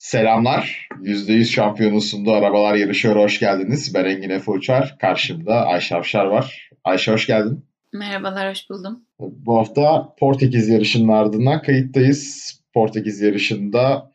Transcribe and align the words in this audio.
Selamlar. 0.00 0.88
%100 1.00 1.44
şampiyonu 1.44 2.00
sunduğu 2.00 2.32
Arabalar 2.32 2.74
Yarışıyor. 2.74 3.16
Hoş 3.16 3.40
geldiniz. 3.40 3.94
Ben 3.94 4.04
Engin 4.04 4.30
Efe 4.30 4.50
Uçar. 4.50 4.96
Karşımda 5.00 5.66
Ayşe 5.66 5.96
Afşar 5.96 6.24
var. 6.24 6.70
Ayşe 6.84 7.12
hoş 7.12 7.26
geldin. 7.26 7.64
Merhabalar, 7.92 8.50
hoş 8.50 8.70
buldum. 8.70 9.00
Bu 9.18 9.58
hafta 9.58 10.14
Portekiz 10.20 10.68
yarışının 10.68 11.08
ardından 11.08 11.62
kayıttayız. 11.62 12.52
Portekiz 12.74 13.20
yarışında 13.20 14.10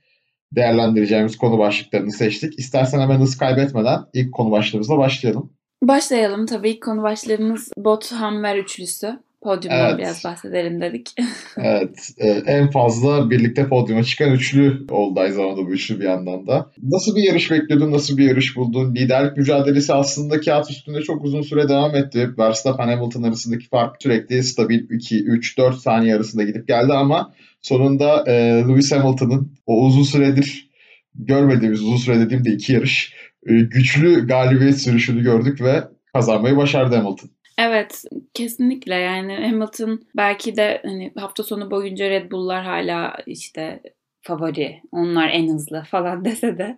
değerlendireceğimiz 0.51 1.37
konu 1.37 1.57
başlıklarını 1.57 2.11
seçtik. 2.11 2.59
İstersen 2.59 2.99
hemen 2.99 3.19
hız 3.19 3.37
kaybetmeden 3.37 3.99
ilk 4.13 4.33
konu 4.33 4.51
başlığımızla 4.51 4.97
başlayalım. 4.97 5.53
Başlayalım. 5.83 6.45
Tabii 6.45 6.69
ilk 6.69 6.83
konu 6.83 7.03
başlığımız 7.03 7.71
Bot 7.77 8.11
Hammer 8.11 8.57
üçlüsü. 8.57 9.19
Podyumdan 9.45 9.89
evet. 9.89 9.99
biraz 9.99 10.23
bahsedelim 10.23 10.81
dedik. 10.81 11.15
evet. 11.57 12.09
E, 12.17 12.29
en 12.29 12.71
fazla 12.71 13.29
birlikte 13.29 13.67
podyuma 13.67 14.03
çıkan 14.03 14.31
üçlü 14.31 14.85
oldu 14.89 15.19
aynı 15.19 15.33
zamanda 15.33 15.65
bu 15.65 15.71
üçlü 15.71 15.99
bir 15.99 16.05
yandan 16.05 16.47
da. 16.47 16.71
Nasıl 16.83 17.15
bir 17.15 17.23
yarış 17.23 17.51
bekliyordun? 17.51 17.91
Nasıl 17.91 18.17
bir 18.17 18.23
yarış 18.23 18.55
buldun? 18.55 18.95
Liderlik 18.95 19.37
mücadelesi 19.37 19.93
aslında 19.93 20.41
kağıt 20.41 20.71
üstünde 20.71 21.01
çok 21.01 21.23
uzun 21.25 21.41
süre 21.41 21.69
devam 21.69 21.95
etti. 21.95 22.29
Verstappen 22.37 22.87
Hamilton 22.87 23.23
arasındaki 23.23 23.67
fark 23.67 23.95
sürekli 24.01 24.43
stabil 24.43 24.89
2, 24.89 25.23
3, 25.23 25.57
4 25.57 25.75
saniye 25.75 26.15
arasında 26.15 26.43
gidip 26.43 26.67
geldi 26.67 26.93
ama 26.93 27.33
sonunda 27.61 28.23
e, 28.27 28.33
Lewis 28.67 28.91
Hamilton'ın 28.91 29.51
o 29.65 29.85
uzun 29.85 30.03
süredir 30.03 30.69
görmediğimiz 31.15 31.81
uzun 31.81 31.97
süre 31.97 32.19
dediğimde 32.19 32.51
iki 32.51 32.73
yarış 32.73 33.13
e, 33.47 33.53
güçlü 33.53 34.27
galibiyet 34.27 34.81
sürüşünü 34.81 35.23
gördük 35.23 35.61
ve 35.61 35.83
kazanmayı 36.13 36.57
başardı 36.57 36.95
Hamilton. 36.95 37.34
Evet 37.57 38.03
kesinlikle 38.33 38.95
yani 38.95 39.35
Hamilton 39.35 40.01
belki 40.17 40.55
de 40.55 40.81
hani 40.85 41.11
hafta 41.15 41.43
sonu 41.43 41.71
boyunca 41.71 42.09
Red 42.09 42.31
Bull'lar 42.31 42.63
hala 42.63 43.17
işte 43.25 43.81
favori 44.21 44.81
onlar 44.91 45.29
en 45.29 45.47
hızlı 45.53 45.83
falan 45.91 46.25
dese 46.25 46.57
de 46.57 46.77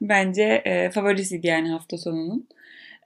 bence 0.00 0.42
e, 0.64 0.90
favorisiydi 0.90 1.46
yani 1.46 1.68
hafta 1.70 1.98
sonunun. 1.98 2.48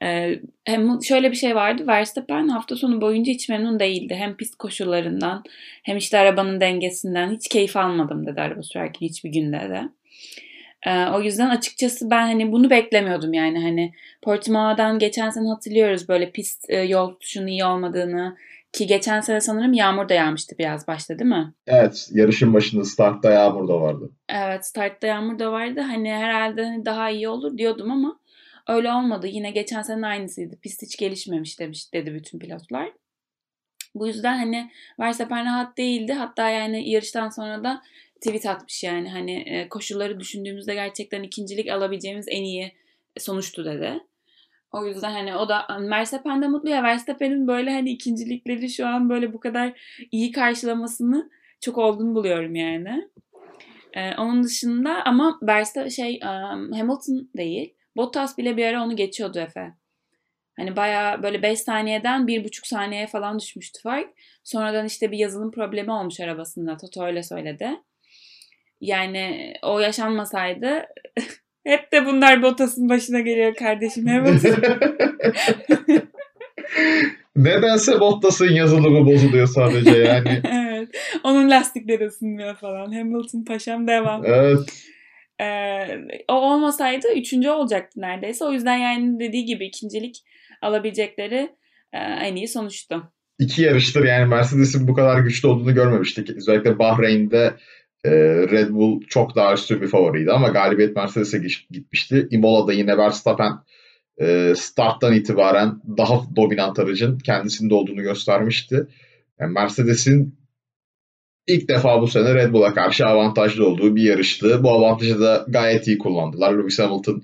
E, 0.03 0.41
hem 0.64 1.03
şöyle 1.03 1.31
bir 1.31 1.36
şey 1.36 1.55
vardı 1.55 1.86
Verstappen 1.86 2.48
hafta 2.48 2.77
sonu 2.77 3.00
boyunca 3.00 3.33
hiç 3.33 3.48
memnun 3.48 3.81
değildi. 3.81 4.14
Hem 4.14 4.36
pist 4.36 4.56
koşullarından 4.56 5.44
hem 5.83 5.97
işte 5.97 6.19
arabanın 6.19 6.61
dengesinden 6.61 7.31
hiç 7.31 7.48
keyif 7.48 7.77
almadım 7.77 8.27
dedi 8.27 8.41
araba 8.41 8.62
sürerken 8.62 9.06
hiçbir 9.06 9.31
günde 9.31 9.58
de. 9.58 9.88
Ee, 10.86 11.06
o 11.06 11.20
yüzden 11.20 11.50
açıkçası 11.50 12.11
ben 12.11 12.23
hani 12.23 12.53
bunu 12.53 12.70
beklemiyordum 12.70 13.33
yani 13.33 13.62
hani 13.62 13.92
Portimao'dan 14.23 14.98
geçen 14.98 15.31
sene 15.31 15.48
hatırlıyoruz 15.48 16.09
böyle 16.09 16.31
pist 16.31 16.70
e, 16.70 16.77
yol 16.77 17.12
tutuşunun 17.12 17.47
iyi 17.47 17.64
olmadığını 17.64 18.37
ki 18.72 18.87
geçen 18.87 19.20
sene 19.20 19.41
sanırım 19.41 19.72
yağmur 19.72 20.09
da 20.09 20.14
yağmıştı 20.14 20.59
biraz 20.59 20.89
başta 20.89 21.19
değil 21.19 21.31
mi? 21.31 21.53
Evet 21.67 22.09
yarışın 22.12 22.55
başında 22.55 22.84
startta 22.84 23.33
yağmur 23.33 23.69
da 23.69 23.81
vardı. 23.81 24.11
Evet 24.28 24.67
startta 24.67 25.06
yağmur 25.06 25.39
da 25.39 25.53
vardı 25.53 25.81
hani 25.81 26.12
herhalde 26.12 26.64
hani 26.64 26.84
daha 26.84 27.11
iyi 27.11 27.28
olur 27.28 27.59
diyordum 27.59 27.91
ama 27.91 28.20
öyle 28.69 28.92
olmadı 28.92 29.27
yine 29.27 29.50
geçen 29.50 29.83
sene 29.83 30.06
aynısıydı 30.06 30.56
pist 30.61 30.83
hiç 30.83 30.97
gelişmemiş 30.97 31.61
demiş 31.61 31.94
dedi 31.94 32.15
bütün 32.15 32.39
pilotlar. 32.39 32.92
Bu 33.94 34.06
yüzden 34.06 34.39
hani 34.39 34.70
Verstappen 35.00 35.44
rahat 35.44 35.78
değildi 35.78 36.12
hatta 36.12 36.48
yani 36.48 36.91
yarıştan 36.91 37.28
sonra 37.28 37.65
da 37.65 37.83
tweet 38.20 38.46
atmış 38.46 38.84
yani 38.84 39.10
hani 39.10 39.32
e, 39.32 39.68
koşulları 39.68 40.20
düşündüğümüzde 40.20 40.74
gerçekten 40.74 41.22
ikincilik 41.22 41.68
alabileceğimiz 41.68 42.26
en 42.28 42.42
iyi 42.42 42.72
sonuçtu 43.18 43.64
dedi. 43.64 44.00
O 44.72 44.86
yüzden 44.86 45.10
hani 45.12 45.36
o 45.36 45.48
da 45.48 45.66
Verstappen 45.90 46.42
de 46.42 46.48
mutlu 46.48 46.70
ya 46.70 46.82
Verstappen'in 46.82 47.46
böyle 47.46 47.70
hani 47.70 47.91
ikincilikleri 47.91 48.70
şu 48.70 48.86
an 48.86 49.10
böyle 49.10 49.32
bu 49.32 49.41
kadar 49.41 49.72
iyi 50.12 50.32
karşılamasını 50.32 51.30
çok 51.60 51.78
olgun 51.78 52.14
buluyorum 52.14 52.54
yani. 52.54 53.08
Ee, 53.94 54.16
onun 54.16 54.42
dışında 54.42 55.04
ama 55.04 55.38
Verstappen 55.42 55.88
şey 55.88 56.20
um, 56.22 56.72
Hamilton 56.72 57.30
değil. 57.36 57.74
Bottas 57.96 58.38
bile 58.38 58.56
bir 58.56 58.66
ara 58.66 58.84
onu 58.84 58.96
geçiyordu 58.96 59.38
Efe. 59.38 59.72
Hani 60.56 60.76
baya 60.76 61.22
böyle 61.22 61.42
5 61.42 61.60
saniyeden 61.60 62.20
1,5 62.26 62.68
saniyeye 62.68 63.06
falan 63.06 63.38
düşmüştü 63.38 63.82
fark. 63.82 64.10
Sonradan 64.44 64.86
işte 64.86 65.12
bir 65.12 65.19
yazılım 65.19 65.50
problemi 65.50 65.92
olmuş 65.92 66.20
arabasında. 66.20 66.76
Toto 66.76 67.04
öyle 67.04 67.22
söyledi. 67.22 67.70
Yani 68.80 69.54
o 69.62 69.78
yaşanmasaydı 69.78 70.86
hep 71.64 71.92
de 71.92 72.06
bunlar 72.06 72.42
Bottas'ın 72.42 72.88
başına 72.88 73.20
geliyor 73.20 73.54
kardeşim 73.54 74.06
Hamilton. 74.06 74.56
Nedense 77.36 78.00
Bottas'ın 78.00 78.52
yazılımı 78.52 79.06
bozuluyor 79.06 79.46
sadece 79.46 79.98
yani. 79.98 80.42
evet. 80.52 80.88
Onun 81.24 81.50
lastikleri 81.50 82.06
ısınmıyor 82.06 82.56
falan. 82.56 82.92
Hamilton 82.92 83.44
paşam 83.44 83.88
devam. 83.88 84.24
Evet. 84.24 84.58
Ee, 85.41 85.86
o 86.28 86.34
olmasaydı 86.34 87.06
üçüncü 87.16 87.48
olacaktı 87.48 88.00
neredeyse. 88.00 88.44
O 88.44 88.52
yüzden 88.52 88.76
yani 88.76 89.20
dediği 89.20 89.44
gibi 89.44 89.66
ikincilik 89.66 90.16
alabilecekleri 90.62 91.50
e, 91.92 91.98
en 91.98 92.36
iyi 92.36 92.48
sonuçtu. 92.48 93.12
İki 93.38 93.62
yarıştır 93.62 94.04
yani 94.04 94.26
Mercedes'in 94.26 94.88
bu 94.88 94.94
kadar 94.94 95.20
güçlü 95.20 95.48
olduğunu 95.48 95.74
görmemiştik. 95.74 96.30
Özellikle 96.30 96.78
Bahreyn'de 96.78 97.54
e, 98.05 98.11
Red 98.50 98.71
Bull 98.71 99.00
çok 99.09 99.37
daha 99.37 99.55
üstün 99.55 99.81
bir 99.81 99.88
favoriydi 99.88 100.33
ama 100.33 100.49
galibiyet 100.49 100.97
Mercedes'e 100.97 101.38
gitmişti. 101.71 102.28
Imola'da 102.31 102.72
yine 102.72 102.99
Verstappen 102.99 103.53
e, 104.21 104.55
starttan 104.56 105.15
itibaren 105.15 105.81
daha 105.97 106.22
dominant 106.37 106.78
aracın 106.78 107.19
kendisinde 107.19 107.75
olduğunu 107.75 108.03
göstermişti. 108.03 108.87
Yani 109.41 109.53
Mercedes'in 109.53 110.41
ilk 111.47 111.69
defa 111.69 112.03
bu 112.03 112.09
sene 112.09 112.34
Red 112.34 112.53
Bull'a 112.53 112.75
karşı 112.75 113.06
avantajlı 113.06 113.69
olduğu 113.69 113.97
bir 113.97 114.03
yarıştı. 114.03 114.62
Bu 114.62 114.71
avantajı 114.71 115.21
da 115.21 115.44
gayet 115.49 115.87
iyi 115.87 115.99
kullandılar. 115.99 116.59
Lewis 116.59 116.78
Hamilton 116.78 117.22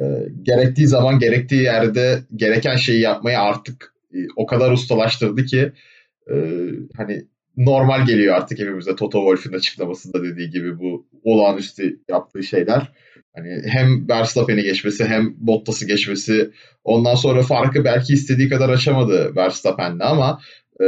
e, 0.00 0.04
gerektiği 0.42 0.86
zaman 0.86 1.18
gerektiği 1.18 1.62
yerde 1.62 2.22
gereken 2.36 2.76
şeyi 2.76 3.00
yapmayı 3.00 3.40
artık 3.40 3.94
e, 4.14 4.18
o 4.36 4.46
kadar 4.46 4.72
ustalaştırdı 4.72 5.44
ki 5.44 5.72
e, 6.30 6.34
hani 6.96 7.24
normal 7.56 8.06
geliyor 8.06 8.36
artık 8.36 8.58
hepimize 8.58 8.96
Toto 8.96 9.18
Wolff'ün 9.18 9.58
açıklamasında 9.58 10.24
dediği 10.24 10.50
gibi 10.50 10.78
bu 10.78 11.06
olağanüstü 11.22 12.00
yaptığı 12.08 12.42
şeyler. 12.42 12.92
Hani 13.34 13.62
hem 13.66 14.08
Verstappen'i 14.08 14.62
geçmesi 14.62 15.04
hem 15.04 15.34
Bottas'ı 15.36 15.86
geçmesi 15.86 16.50
ondan 16.84 17.14
sonra 17.14 17.42
farkı 17.42 17.84
belki 17.84 18.12
istediği 18.12 18.48
kadar 18.48 18.68
açamadı 18.68 19.36
Verstappen'le 19.36 20.00
ama 20.00 20.40
e, 20.80 20.86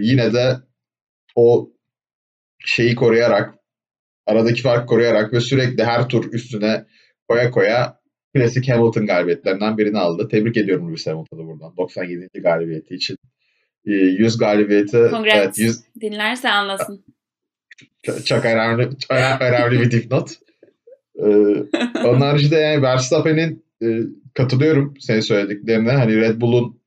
yine 0.00 0.32
de 0.32 0.56
o 1.34 1.70
şeyi 2.58 2.94
koruyarak 2.94 3.54
aradaki 4.26 4.62
farkı 4.62 4.86
koruyarak 4.86 5.32
ve 5.32 5.40
sürekli 5.40 5.84
her 5.84 6.08
tur 6.08 6.32
üstüne 6.32 6.84
koya 7.28 7.50
koya 7.50 8.00
klasik 8.34 8.68
Hamilton 8.68 9.06
galibiyetlerinden 9.06 9.78
birini 9.78 9.98
aldı. 9.98 10.28
Tebrik 10.28 10.56
ediyorum 10.56 10.88
Lewis 10.88 11.06
Hamilton'ı 11.06 11.46
buradan 11.46 11.76
97. 11.76 12.28
galibiyeti 12.42 12.94
için. 12.94 13.18
100 13.86 14.34
ee, 14.34 14.38
galibiyeti. 14.38 15.08
Congrats. 15.10 15.36
Evet, 15.36 15.58
100... 15.58 15.80
Dinlerse 16.00 16.50
anlasın. 16.50 17.04
Çok, 18.02 18.26
çok 18.26 18.44
önemli, 18.44 18.88
önemli 19.40 19.80
bir 19.80 19.90
dipnot. 19.90 20.30
Ee, 21.18 21.24
onun 22.04 22.20
haricinde 22.20 22.56
yani 22.56 22.82
Verstappen'in 22.82 23.64
e, 23.82 23.86
katılıyorum 24.34 24.94
senin 25.00 25.20
söylediklerine. 25.20 25.90
Hani 25.90 26.16
Red 26.16 26.40
Bull'un 26.40 26.80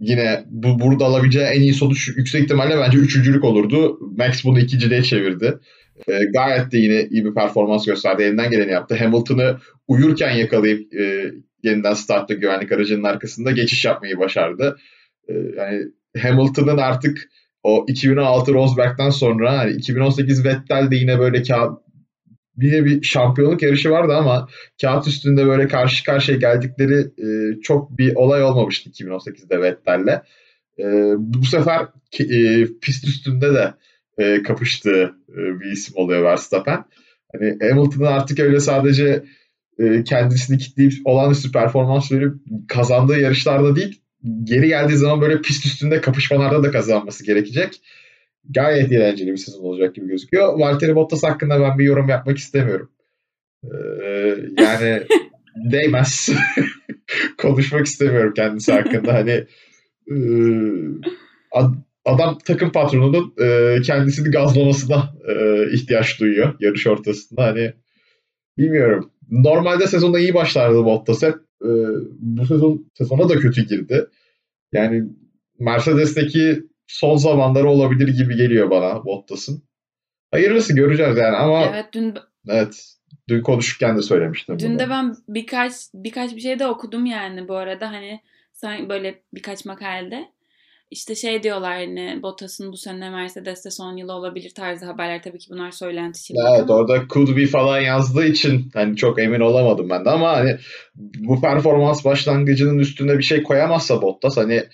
yine 0.00 0.44
bu 0.46 0.80
burada 0.80 1.04
alabileceği 1.04 1.44
en 1.44 1.60
iyi 1.60 1.74
sonuç 1.74 2.08
yüksek 2.16 2.44
ihtimalle 2.44 2.78
bence 2.78 2.98
üçüncülük 2.98 3.44
olurdu. 3.44 3.98
Max 4.16 4.44
bunu 4.44 4.60
ikinciliğe 4.60 5.02
çevirdi. 5.02 5.58
E, 6.08 6.12
gayet 6.34 6.72
de 6.72 6.78
yine 6.78 7.06
iyi 7.10 7.24
bir 7.24 7.34
performans 7.34 7.86
gösterdi. 7.86 8.22
Elinden 8.22 8.50
geleni 8.50 8.72
yaptı. 8.72 8.94
Hamilton'ı 8.94 9.56
uyurken 9.88 10.30
yakalayıp 10.30 10.94
e, 10.94 11.32
yeniden 11.62 11.94
startta 11.94 12.34
güvenlik 12.34 12.72
aracının 12.72 13.04
arkasında 13.04 13.50
geçiş 13.50 13.84
yapmayı 13.84 14.18
başardı. 14.18 14.78
E, 15.28 15.32
yani 15.56 15.84
Hamilton'ın 16.18 16.78
artık 16.78 17.28
o 17.62 17.84
2016 17.88 18.54
Rosberg'den 18.54 19.10
sonra 19.10 19.58
hani 19.58 19.72
2018 19.72 20.44
Vettel 20.44 20.90
de 20.90 20.96
yine 20.96 21.18
böyle 21.18 21.42
kağıt 21.42 21.78
bir 22.56 22.84
bir 22.84 23.02
şampiyonluk 23.02 23.62
yarışı 23.62 23.90
vardı 23.90 24.16
ama 24.16 24.48
kağıt 24.80 25.08
üstünde 25.08 25.46
böyle 25.46 25.68
karşı 25.68 26.04
karşıya 26.04 26.38
geldikleri 26.38 27.00
e, 27.00 27.60
çok 27.60 27.98
bir 27.98 28.16
olay 28.16 28.42
olmamıştı 28.42 28.90
2018'de 28.90 29.60
Vettel'le. 29.62 30.22
E, 30.78 30.84
bu 31.16 31.44
sefer 31.44 31.86
e, 32.20 32.66
pist 32.82 33.04
üstünde 33.04 33.54
de 33.54 33.74
e, 34.18 34.42
kapıştığı 34.42 35.14
e, 35.28 35.60
bir 35.60 35.72
isim 35.72 35.94
oluyor 35.96 36.22
Verstappen. 36.22 36.84
Hani 37.32 37.58
Hamilton'ın 37.60 38.06
artık 38.06 38.40
öyle 38.40 38.60
sadece 38.60 39.24
e, 39.78 40.04
kendisini 40.04 40.58
kitleyip 40.58 40.92
olağanüstü 41.04 41.52
performans 41.52 42.12
verip 42.12 42.34
kazandığı 42.68 43.20
yarışlarda 43.20 43.76
değil 43.76 43.99
geri 44.44 44.68
geldiği 44.68 44.96
zaman 44.96 45.20
böyle 45.20 45.42
pist 45.42 45.66
üstünde 45.66 46.00
kapışmalarda 46.00 46.62
da 46.62 46.70
kazanması 46.70 47.26
gerekecek. 47.26 47.80
Gayet 48.50 48.92
eğlenceli 48.92 49.32
bir 49.32 49.36
sezon 49.36 49.64
olacak 49.64 49.94
gibi 49.94 50.08
gözüküyor. 50.08 50.58
Valtteri 50.58 50.94
Bottas 50.94 51.22
hakkında 51.22 51.60
ben 51.60 51.78
bir 51.78 51.84
yorum 51.84 52.08
yapmak 52.08 52.38
istemiyorum. 52.38 52.90
Ee, 53.64 54.36
yani 54.58 55.02
değmez. 55.72 56.28
Konuşmak 57.38 57.86
istemiyorum 57.86 58.32
kendisi 58.36 58.72
hakkında. 58.72 59.14
Hani 59.14 59.46
e, 60.10 60.16
adam 62.04 62.38
takım 62.44 62.72
patronunun 62.72 63.34
e, 63.40 63.76
kendisini 63.82 64.30
gazlamasına 64.30 65.14
e, 65.28 65.64
ihtiyaç 65.72 66.20
duyuyor 66.20 66.54
yarış 66.60 66.86
ortasında. 66.86 67.42
Hani 67.42 67.72
bilmiyorum. 68.58 69.10
Normalde 69.30 69.86
sezonda 69.86 70.18
iyi 70.18 70.34
başlardı 70.34 70.84
Bottas 70.84 71.22
hep. 71.22 71.34
E, 71.64 71.70
bu 72.18 72.46
sezon 72.46 72.90
sezona 72.94 73.28
da 73.28 73.36
kötü 73.36 73.66
girdi. 73.66 74.06
Yani 74.72 75.04
Mercedes'teki 75.58 76.62
son 76.86 77.16
zamanları 77.16 77.68
olabilir 77.68 78.08
gibi 78.08 78.36
geliyor 78.36 78.70
bana 78.70 79.04
Bottas'ın. 79.04 79.62
Hayırlısı 80.30 80.76
göreceğiz 80.76 81.16
yani 81.16 81.36
ama 81.36 81.64
Evet 81.64 81.86
dün 81.92 82.14
evet 82.48 82.94
dün 83.28 83.42
konuşurken 83.42 83.96
de 83.96 84.02
söylemiştim 84.02 84.58
dün 84.58 84.70
bunu. 84.70 84.78
de 84.78 84.90
ben 84.90 85.16
birkaç 85.28 85.72
birkaç 85.94 86.36
bir 86.36 86.40
şey 86.40 86.58
de 86.58 86.66
okudum 86.66 87.06
yani 87.06 87.48
bu 87.48 87.54
arada 87.56 87.92
hani 87.92 88.20
böyle 88.88 89.22
birkaç 89.34 89.64
makalede 89.64 90.28
işte 90.90 91.14
şey 91.14 91.42
diyorlar 91.42 91.72
hani 91.72 92.18
Bottas'ın 92.22 92.72
bu 92.72 92.76
sene 92.76 93.10
Mercedes'te 93.10 93.70
son 93.70 93.96
yılı 93.96 94.12
olabilir 94.12 94.52
tarzı 94.56 94.86
haberler 94.86 95.22
tabii 95.22 95.38
ki 95.38 95.50
bunlar 95.50 95.70
söylenti 95.70 96.24
şimdi 96.24 96.40
Evet 96.50 96.60
ama 96.60 96.74
orada 96.74 97.04
could 97.08 97.36
be 97.36 97.46
falan 97.46 97.80
yazdığı 97.80 98.24
için 98.24 98.70
hani 98.74 98.96
çok 98.96 99.20
emin 99.20 99.40
olamadım 99.40 99.90
ben 99.90 100.04
de 100.04 100.10
ama 100.10 100.32
hani 100.32 100.56
bu 101.18 101.40
performans 101.40 102.04
başlangıcının 102.04 102.78
üstüne 102.78 103.18
bir 103.18 103.22
şey 103.22 103.42
koyamazsa 103.42 104.02
Bottas 104.02 104.36
hani 104.36 104.64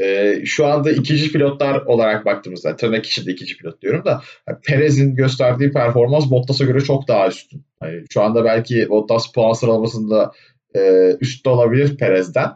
e, 0.00 0.36
şu 0.44 0.66
anda 0.66 0.92
ikinci 0.92 1.32
pilotlar 1.32 1.80
olarak 1.86 2.26
baktığımızda 2.26 2.76
tırnak 2.76 3.06
içinde 3.06 3.32
ikinci 3.32 3.56
pilot 3.56 3.82
diyorum 3.82 4.04
da 4.04 4.22
hani 4.46 4.58
Perez'in 4.66 5.14
gösterdiği 5.14 5.72
performans 5.72 6.30
Bottas'a 6.30 6.64
göre 6.64 6.80
çok 6.80 7.08
daha 7.08 7.28
üstün. 7.28 7.64
Hani 7.80 8.04
şu 8.10 8.22
anda 8.22 8.44
belki 8.44 8.88
Bottas 8.88 9.32
puan 9.32 9.52
sıralamasında 9.52 10.32
e, 10.74 11.12
üstte 11.20 11.50
olabilir 11.50 11.96
Perez'den. 11.96 12.50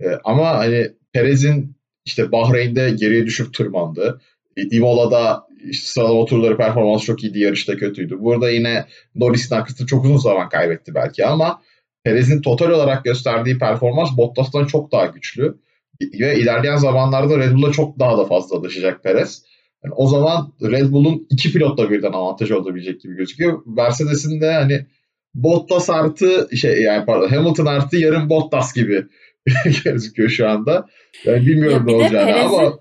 E, 0.00 0.06
ama 0.24 0.48
hani 0.48 0.92
Perez'in 1.12 1.76
işte 2.04 2.32
Bahreyn'de 2.32 2.90
geriye 2.90 3.26
düşüp 3.26 3.54
tırmandı. 3.54 4.20
E, 4.56 4.62
Imola'da 4.62 5.46
işte 5.70 5.86
sıralama 5.86 6.24
turları 6.24 6.56
performansı 6.56 7.04
çok 7.04 7.24
iyiydi, 7.24 7.38
yarışta 7.38 7.76
kötüydü. 7.76 8.20
Burada 8.20 8.50
yine 8.50 8.86
Norris'in 9.14 9.54
arkasında 9.54 9.86
çok 9.86 10.04
uzun 10.04 10.16
zaman 10.16 10.48
kaybetti 10.48 10.94
belki 10.94 11.26
ama 11.26 11.62
Perez'in 12.04 12.42
total 12.42 12.70
olarak 12.70 13.04
gösterdiği 13.04 13.58
performans 13.58 14.16
Bottas'tan 14.16 14.64
çok 14.64 14.92
daha 14.92 15.06
güçlü. 15.06 15.58
Ve 16.00 16.38
ilerleyen 16.38 16.76
zamanlarda 16.76 17.38
Red 17.38 17.52
Bull'a 17.52 17.72
çok 17.72 17.98
daha 17.98 18.18
da 18.18 18.24
fazla 18.24 18.56
alışacak 18.56 19.02
Perez. 19.02 19.42
Yani 19.84 19.94
o 19.94 20.06
zaman 20.06 20.52
Red 20.62 20.90
Bull'un 20.90 21.26
iki 21.30 21.52
pilotla 21.52 21.90
birden 21.90 22.12
avantajı 22.12 22.58
olabilecek 22.58 23.00
gibi 23.00 23.16
gözüküyor. 23.16 23.62
Mercedes'in 23.66 24.40
de 24.40 24.52
hani 24.52 24.86
Bottas 25.34 25.90
artı 25.90 26.56
şey 26.56 26.82
yani 26.82 27.06
pardon 27.06 27.28
Hamilton 27.28 27.66
artı 27.66 27.96
yarım 27.96 28.30
Bottas 28.30 28.74
gibi 28.74 29.06
gözüküyor 29.84 30.28
şu 30.28 30.48
anda. 30.48 30.86
Yani 31.24 31.46
bilmiyorum 31.46 31.88
ya 31.88 31.96
ne 31.96 32.02
olacağını 32.02 32.26
Perez'in 32.26 32.58
ama 32.58 32.78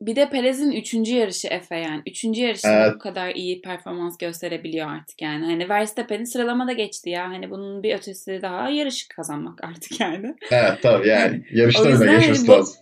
bir 0.00 0.16
de 0.16 0.30
Perez'in 0.30 0.72
üçüncü 0.72 1.14
yarışı 1.14 1.48
Efe 1.48 1.76
yani. 1.76 2.02
Üçüncü 2.06 2.42
yarışında 2.42 2.84
evet, 2.84 2.94
bu 2.94 2.98
kadar 2.98 3.34
iyi 3.34 3.62
performans 3.62 4.18
gösterebiliyor 4.18 4.88
artık 4.88 5.22
yani. 5.22 5.44
Hani 5.44 5.68
Verstappen'in 5.68 6.24
sıralamada 6.24 6.72
geçti 6.72 7.10
ya. 7.10 7.28
Hani 7.28 7.50
bunun 7.50 7.82
bir 7.82 7.94
ötesi 7.94 8.38
daha 8.42 8.70
yarışı 8.70 9.08
kazanmak 9.08 9.64
artık 9.64 10.00
yani. 10.00 10.34
evet 10.50 10.82
tabii 10.82 11.08
yani 11.08 11.44
yarışta 11.52 11.84
öne 11.84 11.94
hani 11.94 12.18
geçmesi 12.18 12.48
bu 12.48 12.52
lazım. 12.52 12.74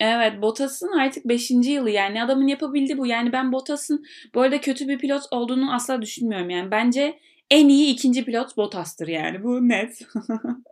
evet 0.00 0.42
Bottas'ın 0.42 0.98
artık 0.98 1.24
5. 1.24 1.50
yılı 1.50 1.90
yani 1.90 2.22
adamın 2.22 2.46
yapabildiği 2.46 2.98
bu. 2.98 3.06
Yani 3.06 3.32
ben 3.32 3.52
Bottas'ın 3.52 4.04
bu 4.34 4.40
arada 4.40 4.60
kötü 4.60 4.88
bir 4.88 4.98
pilot 4.98 5.22
olduğunu 5.30 5.74
asla 5.74 6.02
düşünmüyorum 6.02 6.50
yani. 6.50 6.70
Bence 6.70 7.18
en 7.50 7.68
iyi 7.68 7.92
ikinci 7.92 8.24
pilot 8.24 8.56
Bottas'tır 8.56 9.08
yani. 9.08 9.42
Bu 9.42 9.68
net. 9.68 9.98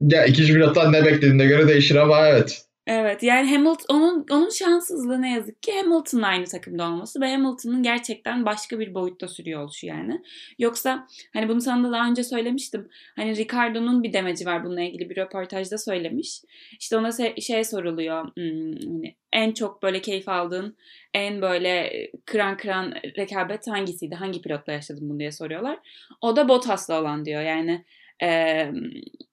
Ya 0.00 0.24
ikinci 0.24 0.52
pilottan 0.52 0.92
ne 0.92 1.04
beklediğine 1.04 1.46
göre 1.46 1.68
değişir 1.68 1.96
ama 1.96 2.28
evet. 2.28 2.68
Evet 2.90 3.22
yani 3.22 3.50
Hamilton 3.50 3.96
onun 3.96 4.26
onun 4.30 4.50
şanssızlığı 4.50 5.22
ne 5.22 5.32
yazık 5.32 5.62
ki 5.62 5.72
Hamilton'la 5.72 6.26
aynı 6.26 6.44
takımda 6.44 6.84
olması 6.84 7.20
ve 7.20 7.32
Hamilton'ın 7.32 7.82
gerçekten 7.82 8.46
başka 8.46 8.78
bir 8.78 8.94
boyutta 8.94 9.28
sürüyor 9.28 9.62
oluşu 9.62 9.86
yani. 9.86 10.22
Yoksa 10.58 11.06
hani 11.32 11.48
bunu 11.48 11.60
sana 11.60 11.88
da 11.88 11.92
daha 11.92 12.08
önce 12.08 12.24
söylemiştim. 12.24 12.88
Hani 13.16 13.36
Ricardo'nun 13.36 14.02
bir 14.02 14.12
demeci 14.12 14.46
var 14.46 14.64
bununla 14.64 14.80
ilgili 14.80 15.10
bir 15.10 15.16
röportajda 15.16 15.78
söylemiş. 15.78 16.42
İşte 16.80 16.96
ona 16.96 17.08
se- 17.08 17.40
şey 17.40 17.64
soruluyor. 17.64 18.24
hmm, 18.24 18.72
hani 18.72 19.16
en 19.32 19.52
çok 19.52 19.82
böyle 19.82 20.00
keyif 20.00 20.28
aldığın, 20.28 20.76
en 21.14 21.42
böyle 21.42 21.92
kıran 22.26 22.56
kıran 22.56 22.94
rekabet 23.18 23.66
hangisiydi? 23.68 24.14
Hangi 24.14 24.42
pilotla 24.42 24.72
yaşadın 24.72 25.10
bunu 25.10 25.18
diye 25.18 25.32
soruyorlar. 25.32 25.78
O 26.20 26.36
da 26.36 26.48
Bottas'la 26.48 27.00
olan 27.00 27.24
diyor. 27.24 27.42
Yani 27.42 27.84
e, 28.22 28.70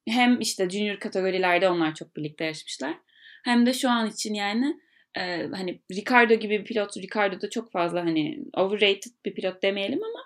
hem 0.08 0.40
işte 0.42 0.70
junior 0.70 1.00
kategorilerde 1.00 1.70
onlar 1.70 1.96
çok 1.96 2.16
birlikte 2.16 2.46
yarışmışlar. 2.46 2.98
Hem 3.44 3.66
de 3.66 3.74
şu 3.74 3.90
an 3.90 4.10
için 4.10 4.34
yani 4.34 4.80
e, 5.18 5.48
hani 5.48 5.82
Ricardo 5.92 6.34
gibi 6.34 6.60
bir 6.60 6.66
pilot, 6.66 6.98
Ricardo 6.98 7.42
da 7.42 7.50
çok 7.50 7.72
fazla 7.72 8.00
hani 8.00 8.40
overrated 8.58 9.12
bir 9.26 9.34
pilot 9.34 9.64
demeyelim 9.64 10.04
ama 10.04 10.20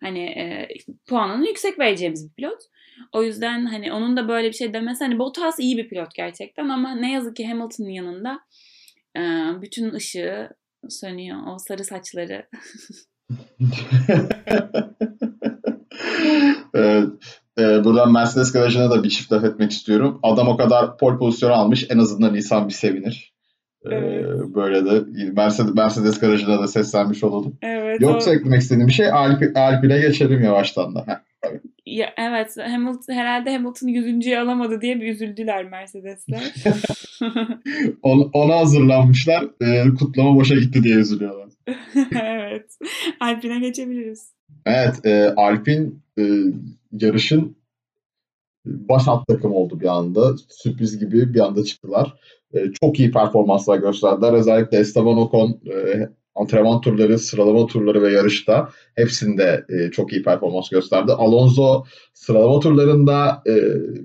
hani 0.00 0.24
e, 0.24 0.68
puanını 1.08 1.46
yüksek 1.48 1.78
vereceğimiz 1.78 2.28
bir 2.28 2.34
pilot. 2.34 2.62
O 3.12 3.22
yüzden 3.22 3.66
hani 3.66 3.92
onun 3.92 4.16
da 4.16 4.28
böyle 4.28 4.48
bir 4.48 4.54
şey 4.54 4.74
demesi 4.74 5.04
hani 5.04 5.18
Bottas 5.18 5.58
iyi 5.58 5.76
bir 5.76 5.88
pilot 5.88 6.14
gerçekten 6.14 6.68
ama 6.68 6.94
ne 6.94 7.12
yazık 7.12 7.36
ki 7.36 7.46
Hamilton'ın 7.46 7.88
yanında 7.88 8.40
e, 9.16 9.20
bütün 9.62 9.94
ışığı 9.94 10.48
sönüyor. 10.88 11.38
O 11.46 11.58
sarı 11.58 11.84
saçları. 11.84 12.46
Evet. 16.74 17.13
Ee, 17.58 17.84
buradan 17.84 18.12
Mercedes 18.12 18.52
garajına 18.52 18.90
da 18.90 19.04
bir 19.04 19.08
çift 19.08 19.32
laf 19.32 19.44
etmek 19.44 19.70
istiyorum. 19.70 20.18
Adam 20.22 20.48
o 20.48 20.56
kadar 20.56 20.98
pol 20.98 21.18
pozisyonu 21.18 21.52
almış. 21.52 21.86
En 21.90 21.98
azından 21.98 22.34
insan 22.36 22.68
bir 22.68 22.72
sevinir. 22.74 23.34
Ee, 23.90 23.94
Evet. 23.94 24.40
böyle 24.54 24.84
de 24.84 25.02
Mercedes, 25.32 25.74
Mercedes 25.74 26.20
garajına 26.20 26.58
da 26.62 26.68
seslenmiş 26.68 27.24
olalım. 27.24 27.58
Evet 27.62 28.00
Yoksa 28.00 28.30
o 28.30 28.34
eklemek 28.34 28.60
istediğim 28.60 28.88
bir 28.88 28.92
şey 28.92 29.10
Alp, 29.12 29.56
Alpine 29.56 29.98
geçelim 30.00 30.42
yavaştan 30.44 30.94
da. 30.94 31.04
Heh, 31.06 31.14
tabii. 31.42 31.60
ya, 31.86 32.08
evet 32.16 32.56
Hamilton 32.68 33.14
herhalde 33.14 33.52
Hamilton 33.52 33.88
100.'yü 33.88 34.38
alamadı 34.38 34.80
diye 34.80 35.00
bir 35.00 35.08
üzüldüler 35.08 35.64
Mercedesler. 35.64 36.42
On- 38.02 38.30
ona 38.32 38.56
hazırlanmışlar. 38.56 39.44
Ee, 39.62 39.84
kutlama 39.98 40.34
boşa 40.36 40.54
gitti 40.54 40.82
diye 40.82 40.94
üzülüyorlar. 40.96 41.48
evet. 42.22 42.66
Alpine 43.20 43.58
geçebiliriz. 43.60 44.32
Evet, 44.66 45.06
e, 45.06 45.34
Alpin 45.36 46.03
e, 46.18 46.22
yarışın 46.92 47.56
baş 48.64 49.08
alt 49.08 49.26
takım 49.26 49.52
oldu 49.52 49.80
bir 49.80 49.96
anda. 49.96 50.34
Sürpriz 50.48 50.98
gibi 50.98 51.34
bir 51.34 51.40
anda 51.40 51.64
çıktılar. 51.64 52.14
E, 52.54 52.72
çok 52.80 53.00
iyi 53.00 53.10
performanslar 53.10 53.78
gösterdiler. 53.78 54.32
Özellikle 54.32 54.78
Esteban 54.78 55.18
Ocon 55.18 55.60
e, 55.66 56.08
antrenman 56.34 56.80
turları, 56.80 57.18
sıralama 57.18 57.66
turları 57.66 58.02
ve 58.02 58.12
yarışta 58.12 58.68
hepsinde 58.94 59.64
e, 59.68 59.90
çok 59.90 60.12
iyi 60.12 60.22
performans 60.22 60.68
gösterdi. 60.68 61.12
Alonso 61.12 61.84
sıralama 62.14 62.60
turlarında 62.60 63.42
e, 63.46 63.54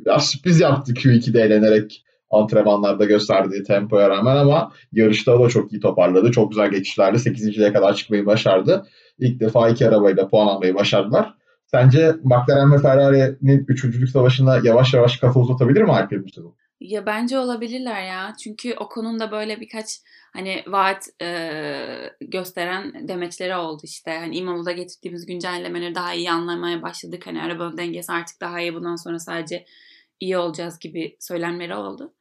biraz 0.06 0.30
sürpriz 0.30 0.60
yaptı 0.60 0.94
Q2'de 0.94 1.42
eğlenerek 1.42 2.04
antrenmanlarda 2.32 3.06
gösterdiği 3.06 3.64
tempoya 3.64 4.10
rağmen 4.10 4.36
ama 4.36 4.72
yarışta 4.92 5.40
da 5.40 5.50
çok 5.50 5.74
iyi 5.74 5.80
toparladı. 5.80 6.32
Çok 6.32 6.52
güzel 6.52 6.72
geçişlerle 6.72 7.18
8.liğe 7.18 7.74
kadar 7.74 7.94
çıkmayı 7.94 8.26
başardı. 8.26 8.86
İlk 9.20 9.40
defa 9.40 9.70
iki 9.70 9.88
arabayla 9.88 10.28
puan 10.28 10.48
almayı 10.48 10.76
başardılar. 10.76 11.39
Sence 11.72 12.16
McLaren 12.24 12.72
ve 12.72 12.78
Ferrari'nin 12.78 13.66
üçüncülük 13.68 14.10
savaşına 14.10 14.60
yavaş 14.64 14.94
yavaş 14.94 15.18
kafa 15.18 15.40
uzatabilir 15.40 15.82
mi 15.82 15.92
Alpine 15.92 16.24
bu 16.24 16.30
sezon? 16.30 16.56
Ya 16.80 17.06
bence 17.06 17.40
olabilirler 17.40 18.04
ya. 18.08 18.36
Çünkü 18.44 18.74
Ocon'un 18.74 19.20
da 19.20 19.32
böyle 19.32 19.60
birkaç 19.60 20.02
hani 20.34 20.64
vaat 20.68 21.08
e, 21.22 22.12
gösteren 22.22 23.08
demeçleri 23.08 23.56
oldu 23.56 23.82
işte. 23.84 24.12
Hani 24.12 24.38
Imola'da 24.38 24.72
getirdiğimiz 24.72 25.26
güncellemeleri 25.26 25.96
daha 25.96 26.14
iyi 26.14 26.32
anlamaya 26.32 26.82
başladık. 26.82 27.28
Hani 27.28 27.42
arabanın 27.42 27.78
dengesi 27.78 28.12
artık 28.12 28.42
daha 28.42 28.62
iyi. 28.62 28.74
Bundan 28.74 28.96
sonra 28.96 29.20
sadece 29.20 29.66
iyi 30.20 30.38
olacağız 30.38 30.80
gibi 30.80 31.18
söylemleri 31.20 31.76
oldu. 31.76 32.14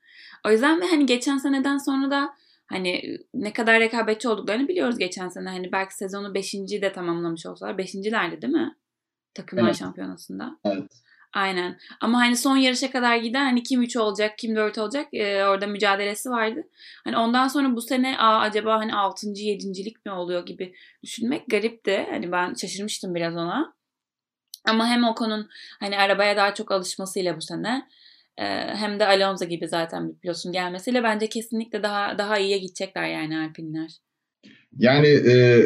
O 0.46 0.50
yüzden 0.50 0.80
ve 0.80 0.86
hani 0.86 1.06
geçen 1.06 1.38
seneden 1.38 1.78
sonra 1.78 2.10
da 2.10 2.30
hani 2.66 3.18
ne 3.34 3.52
kadar 3.52 3.80
rekabetçi 3.80 4.28
olduklarını 4.28 4.68
biliyoruz 4.68 4.98
geçen 4.98 5.28
sene. 5.28 5.48
Hani 5.48 5.72
belki 5.72 5.94
sezonu 5.96 6.34
5. 6.34 6.52
de 6.54 6.92
tamamlamış 6.92 7.46
olsalar. 7.46 7.74
5.lerdi 7.74 8.42
değil 8.42 8.52
mi? 8.52 8.74
Takımlar 9.34 9.64
Evet. 9.64 9.76
şampiyonasında. 9.78 10.58
Evet. 10.64 10.90
Aynen. 11.32 11.78
Ama 12.00 12.18
hani 12.18 12.36
son 12.36 12.56
yarışa 12.56 12.90
kadar 12.90 13.16
gider 13.16 13.40
hani 13.40 13.62
kim 13.62 13.82
3 13.82 13.96
olacak, 13.96 14.38
kim 14.38 14.56
4 14.56 14.78
olacak 14.78 15.06
e, 15.14 15.44
orada 15.44 15.66
mücadelesi 15.66 16.30
vardı. 16.30 16.60
Hani 17.04 17.16
ondan 17.16 17.48
sonra 17.48 17.76
bu 17.76 17.80
sene 17.80 18.18
Aa, 18.18 18.40
acaba 18.40 18.78
hani 18.78 18.94
6. 18.94 19.26
7.lik 19.26 20.06
mi 20.06 20.12
oluyor 20.12 20.46
gibi 20.46 20.74
düşünmek 21.02 21.48
garipti. 21.48 22.06
Hani 22.10 22.32
ben 22.32 22.54
şaşırmıştım 22.54 23.14
biraz 23.14 23.36
ona. 23.36 23.74
Ama 24.64 24.86
hem 24.86 25.04
Ocon'un 25.04 25.48
hani 25.80 25.98
arabaya 25.98 26.36
daha 26.36 26.54
çok 26.54 26.72
alışmasıyla 26.72 27.36
bu 27.36 27.40
sene 27.40 27.88
e, 28.38 28.44
hem 28.74 29.00
de 29.00 29.06
Alonso 29.06 29.44
gibi 29.44 29.68
zaten 29.68 30.08
bir 30.08 30.18
pilotun 30.18 30.52
gelmesiyle 30.52 31.02
bence 31.02 31.28
kesinlikle 31.28 31.82
daha 31.82 32.18
daha 32.18 32.38
iyiye 32.38 32.58
gidecekler 32.58 33.08
yani 33.08 33.38
Alpinler. 33.38 33.90
Yani 34.78 35.08
e, 35.08 35.64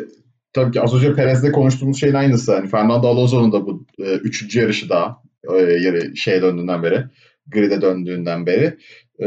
tabii 0.53 0.73
ki 0.73 0.81
az 0.81 0.95
önce 0.95 1.15
Perez'de 1.15 1.53
konuştuğumuz 1.53 2.01
şeyin 2.01 2.15
aynısı. 2.15 2.55
Hani 2.55 2.69
Fernando 2.69 3.09
Alonso'nun 3.09 3.53
da 3.53 3.67
bu 3.67 3.87
e, 3.99 4.15
üçüncü 4.15 4.61
yarışı 4.61 4.89
daha 4.89 5.23
e, 5.59 6.15
şeye 6.15 6.43
döndüğünden 6.43 6.83
beri, 6.83 7.05
grid'e 7.47 7.83
döndüğünden 7.83 8.47
beri. 8.47 8.79
E, 9.23 9.27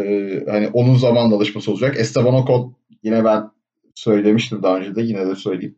hani 0.50 0.67
onun 0.67 0.96
zamanla 0.96 1.36
alışması 1.36 1.72
olacak. 1.72 2.00
Esteban 2.00 2.34
Ocon 2.34 2.75
yine 3.03 3.25
ben 3.25 3.44
söylemiştim 3.96 4.63
daha 4.63 4.77
önce 4.77 4.96
de 4.96 5.01
yine 5.01 5.27
de 5.27 5.36
söyleyeyim. 5.36 5.75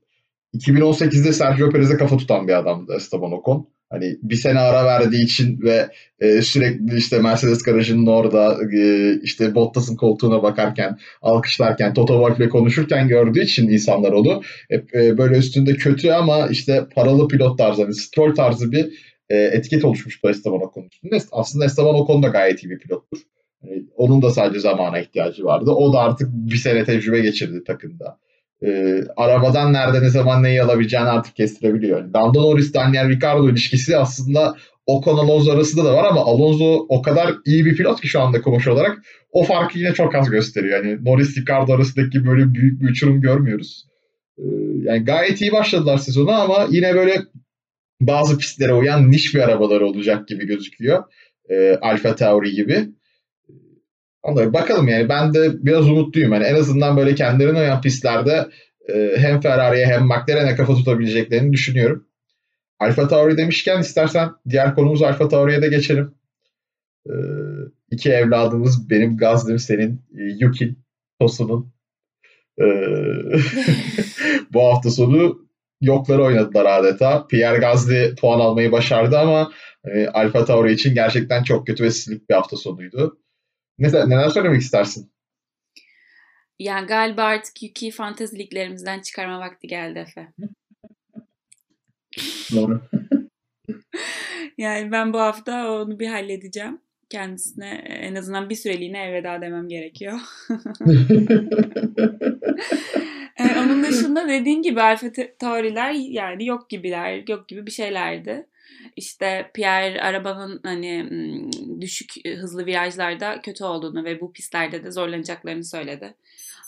2018'de 0.54 1.34
Sergio 1.34 1.70
Perez'e 1.70 1.98
kafa 1.98 2.18
tutan 2.18 2.48
bir 2.48 2.54
adamdı 2.54 2.94
Esteban 2.96 3.32
Ocon. 3.32 3.68
Hani 3.89 4.17
bir 4.22 4.36
sene 4.36 4.60
ara 4.60 4.86
verdiği 4.86 5.24
için 5.24 5.62
ve 5.62 5.89
e, 6.20 6.41
sürekli 6.41 6.98
işte 6.98 7.20
Mercedes 7.20 7.63
garajının 7.63 8.06
orada 8.06 8.58
e, 8.77 9.13
işte 9.22 9.56
Bottas'ın 9.56 9.96
koltuğuna 9.96 10.44
bakarken, 10.44 10.98
alkışlarken, 11.22 11.94
Toto 11.94 12.13
Wolff'le 12.13 12.51
konuşurken 12.51 13.08
gördüğü 13.08 13.44
için 13.44 13.70
insanlar 13.70 14.12
onu 14.12 14.41
hep 14.70 14.96
e, 14.96 15.17
böyle 15.17 15.38
üstünde 15.38 15.74
kötü 15.74 16.12
ama 16.12 16.48
işte 16.48 16.86
paralı 16.96 17.27
pilot 17.27 17.58
tarzı, 17.58 17.82
hani 17.82 17.94
Stroll 17.94 18.36
tarzı 18.36 18.72
bir 18.72 18.94
e, 19.29 19.38
etiket 19.38 19.86
oluşmuştu 19.86 20.29
Esteban 20.29 20.62
Ocon 20.62 20.88
üstünde. 20.91 21.17
Aslında 21.32 21.65
Esteban 21.65 21.96
Ocon 21.96 22.24
da 22.24 22.27
gayet 22.27 22.63
iyi 22.63 22.70
bir 22.70 22.79
pilottur. 22.79 23.20
Yani 23.63 23.84
onun 23.96 24.22
da 24.22 24.29
sadece 24.32 24.60
zamana 24.60 25.00
ihtiyacı 25.00 25.44
vardı. 25.44 25.72
O 25.72 25.94
da 25.94 26.00
artık 26.00 26.29
bir 26.32 26.58
sene 26.58 26.86
tecrübe 26.86 27.20
geçirdi 27.20 27.63
takımda 27.63 28.20
e, 28.66 29.02
arabadan 29.18 29.74
nerede 29.74 30.02
ne 30.02 30.10
zaman 30.10 30.44
neyi 30.44 30.64
alabileceğini 30.64 31.08
artık 31.08 31.36
kestirebiliyor. 31.36 32.00
Yani 32.00 32.14
Lando 32.14 32.42
Norris 32.42 32.74
Daniel 32.74 33.10
Ricciardo 33.10 33.50
ilişkisi 33.50 33.98
aslında 33.98 34.56
Ocon 34.86 35.18
Alonso 35.18 35.52
arasında 35.52 35.86
da 35.86 35.94
var 35.94 36.06
ama 36.06 36.22
Alonso 36.22 36.86
o 36.90 37.02
kadar 37.02 37.36
iyi 37.46 37.66
bir 37.66 37.76
pilot 37.76 38.02
ki 38.02 38.08
şu 38.08 38.22
anda 38.22 38.42
komuş 38.42 38.68
olarak 38.68 38.98
o 39.32 39.44
farkı 39.44 39.80
yine 39.80 39.94
çok 39.94 40.16
az 40.16 40.30
gösteriyor. 40.30 40.84
Yani 40.84 41.06
Norris 41.06 41.38
Ricciardo 41.38 41.74
arasındaki 41.74 42.26
böyle 42.26 42.54
büyük 42.54 42.82
bir 42.82 42.90
uçurum 42.90 43.22
görmüyoruz. 43.22 43.88
Ee, 44.38 44.44
yani 44.84 45.06
gayet 45.06 45.42
iyi 45.42 45.52
başladılar 45.52 45.98
sezonu 45.98 46.32
ama 46.32 46.68
yine 46.70 46.96
böyle 46.96 47.22
bazı 48.02 48.38
pistlere 48.38 48.74
uyan 48.74 49.12
niş 49.12 49.36
bir 49.36 49.40
arabaları 49.40 49.86
olacak 49.86 50.28
gibi 50.28 50.48
gözüküyor. 50.48 51.04
Ee, 51.50 51.78
Alfa 51.82 52.16
Tauri 52.16 52.52
gibi. 52.52 52.90
Onları 54.28 54.54
bakalım 54.54 54.88
yani 54.88 55.10
ben 55.10 55.34
de 55.34 55.66
biraz 55.66 55.90
umutluyum. 55.90 56.34
Yani 56.34 56.44
en 56.44 56.56
azından 56.56 56.98
böyle 56.98 57.16
kendilerine 57.16 57.60
uyan 57.60 57.82
pistlerde 57.82 58.50
e, 58.94 59.14
hem 59.18 59.42
Ferrari'ye 59.42 59.86
hem 59.86 60.06
McLaren'e 60.06 60.56
kafa 60.56 60.74
tutabileceklerini 60.74 61.54
düşünüyorum. 61.54 62.08
Alfa 62.80 63.08
Tauri 63.08 63.38
demişken 63.38 63.80
istersen 63.82 64.30
diğer 64.50 64.76
konumuz 64.76 65.04
Alfa 65.04 65.28
Tauri'ye 65.28 65.62
de 65.62 65.68
geçelim. 65.68 66.14
E, 67.06 67.14
iki 67.92 68.10
evladımız 68.10 68.90
benim 68.90 69.18
Gazlim 69.18 69.60
senin 69.60 70.02
e, 70.18 70.24
Yukin 70.40 70.80
Tosu'nun 71.20 71.74
e, 72.60 72.66
bu 74.54 74.64
hafta 74.64 74.90
sonu 74.90 75.48
yokları 75.82 76.24
oynadılar 76.24 76.80
adeta. 76.80 77.28
Pierre 77.28 77.58
Gasly 77.58 78.16
puan 78.16 78.40
almayı 78.40 78.72
başardı 78.72 79.20
ama 79.20 79.52
Alfa 80.14 80.46
Tauri 80.46 80.74
için 80.74 80.94
gerçekten 80.94 81.44
çok 81.44 81.68
kötü 81.68 81.84
ve 81.84 81.92
silik 81.92 82.30
bir 82.30 82.36
hafta 82.36 82.58
sonuydu. 82.58 83.18
Ne, 83.80 83.88
neler 84.10 84.30
söylemek 84.30 84.62
istersin? 84.62 85.12
Yani 86.60 86.88
galiba 86.88 87.24
artık 87.24 87.64
Yuki'yi 87.64 87.92
fanteziliklerimizden 87.92 89.00
çıkarma 89.00 89.40
vakti 89.40 89.68
geldi 89.68 90.00
Efe. 90.00 90.28
Doğru. 92.56 92.82
yani 94.58 94.92
ben 94.92 95.14
bu 95.14 95.20
hafta 95.20 95.72
onu 95.72 96.00
bir 96.00 96.08
halledeceğim. 96.08 96.82
Kendisine 97.10 97.70
en 97.88 98.16
azından 98.16 98.50
bir 98.50 98.56
süreliğine 98.56 99.04
elveda 99.04 99.42
demem 99.42 99.68
gerekiyor. 99.68 100.20
yani 103.40 103.60
onun 103.60 103.84
dışında 103.84 104.30
dediğin 104.30 104.62
gibi 104.62 104.82
alfa 104.82 105.12
teoriler 105.40 105.92
yani 105.92 106.46
yok 106.46 106.70
gibiler, 106.70 107.24
yok 107.28 107.48
gibi 107.48 107.66
bir 107.66 107.72
şeylerdi. 107.72 108.48
İşte 108.96 109.52
Pierre 109.54 110.02
arabanın 110.02 110.60
hani 110.64 111.10
düşük 111.82 112.14
hızlı 112.26 112.66
virajlarda 112.66 113.42
kötü 113.42 113.64
olduğunu 113.64 114.04
ve 114.04 114.22
bu 114.22 114.34
pistlerde 114.34 114.84
de 114.84 114.92
zorlanacaklarını 114.92 115.64
söyledi. 115.64 116.16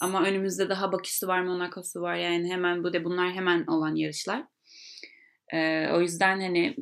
Ama 0.02 0.24
önümüzde 0.24 0.70
daha 0.70 0.92
Baküsü 0.92 1.28
var, 1.28 1.42
Monaco'su 1.42 2.02
var. 2.02 2.16
Yani 2.16 2.52
hemen 2.52 2.84
bu 2.84 2.94
de 2.94 3.04
bunlar 3.04 3.32
hemen 3.32 3.66
olan 3.66 3.96
yarışlar. 3.96 4.44
Ee, 5.54 5.90
o 5.94 6.02
yüzden 6.02 6.40
hani 6.40 6.76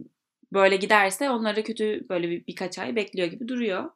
böyle 0.54 0.76
giderse 0.76 1.30
onları 1.30 1.64
kötü 1.64 2.10
böyle 2.10 2.30
bir, 2.30 2.48
birkaç 2.48 2.80
ay 2.80 2.96
bekliyor 2.96 3.28
gibi 3.28 3.48
duruyor. 3.48 3.90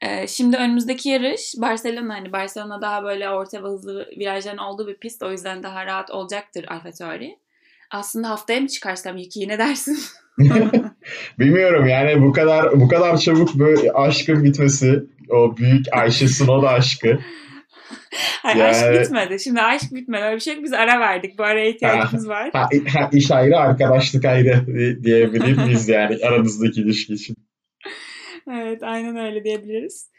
Ee, 0.00 0.26
şimdi 0.26 0.56
önümüzdeki 0.56 1.08
yarış 1.08 1.54
Barcelona 1.58 2.14
hani 2.14 2.32
Barcelona 2.32 2.80
daha 2.80 3.04
böyle 3.04 3.30
orta 3.30 3.64
ve 3.64 3.68
hızlı 3.68 4.10
virajların 4.18 4.58
olduğu 4.58 4.88
bir 4.88 4.96
pist 4.96 5.22
o 5.22 5.30
yüzden 5.30 5.62
daha 5.62 5.86
rahat 5.86 6.10
olacaktır 6.10 6.64
AlphaTauri. 6.68 7.38
Aslında 7.90 8.30
haftaya 8.30 8.60
mı 8.60 8.68
çıkarsam 8.68 9.16
Yuki'yi 9.16 9.48
ne 9.48 9.58
dersin? 9.58 9.98
Bilmiyorum 11.38 11.86
yani 11.86 12.22
bu 12.22 12.32
kadar 12.32 12.80
bu 12.80 12.88
kadar 12.88 13.16
çabuk 13.16 13.54
böyle 13.54 13.92
aşkın 13.92 14.44
bitmesi 14.44 15.04
o 15.30 15.56
büyük 15.56 15.86
Ayşe 15.92 16.28
Sınoda 16.28 16.68
aşkı. 16.68 17.18
Hayır 18.42 18.56
yani... 18.56 18.70
aşk 18.70 19.02
bitmedi. 19.02 19.40
Şimdi 19.40 19.62
aşk 19.62 19.94
bitmedi. 19.94 20.22
Öyle 20.22 20.36
bir 20.36 20.40
şey 20.40 20.54
yok. 20.54 20.64
Biz 20.64 20.72
ara 20.72 21.00
verdik. 21.00 21.38
Bu 21.38 21.42
araya 21.42 21.70
ihtiyacımız 21.70 22.26
ha, 22.26 22.30
var. 22.30 22.50
Ha, 22.52 22.68
ha, 22.94 23.10
iş 23.12 23.30
ayrı, 23.30 23.56
arkadaşlık 23.56 24.24
ayrı 24.24 24.66
diyebilir 25.04 25.56
miyiz 25.56 25.88
yani 25.88 26.18
aranızdaki 26.24 26.80
ilişki 26.80 27.14
için? 27.14 27.36
Evet 28.50 28.82
aynen 28.82 29.16
öyle 29.16 29.44
diyebiliriz. 29.44 30.10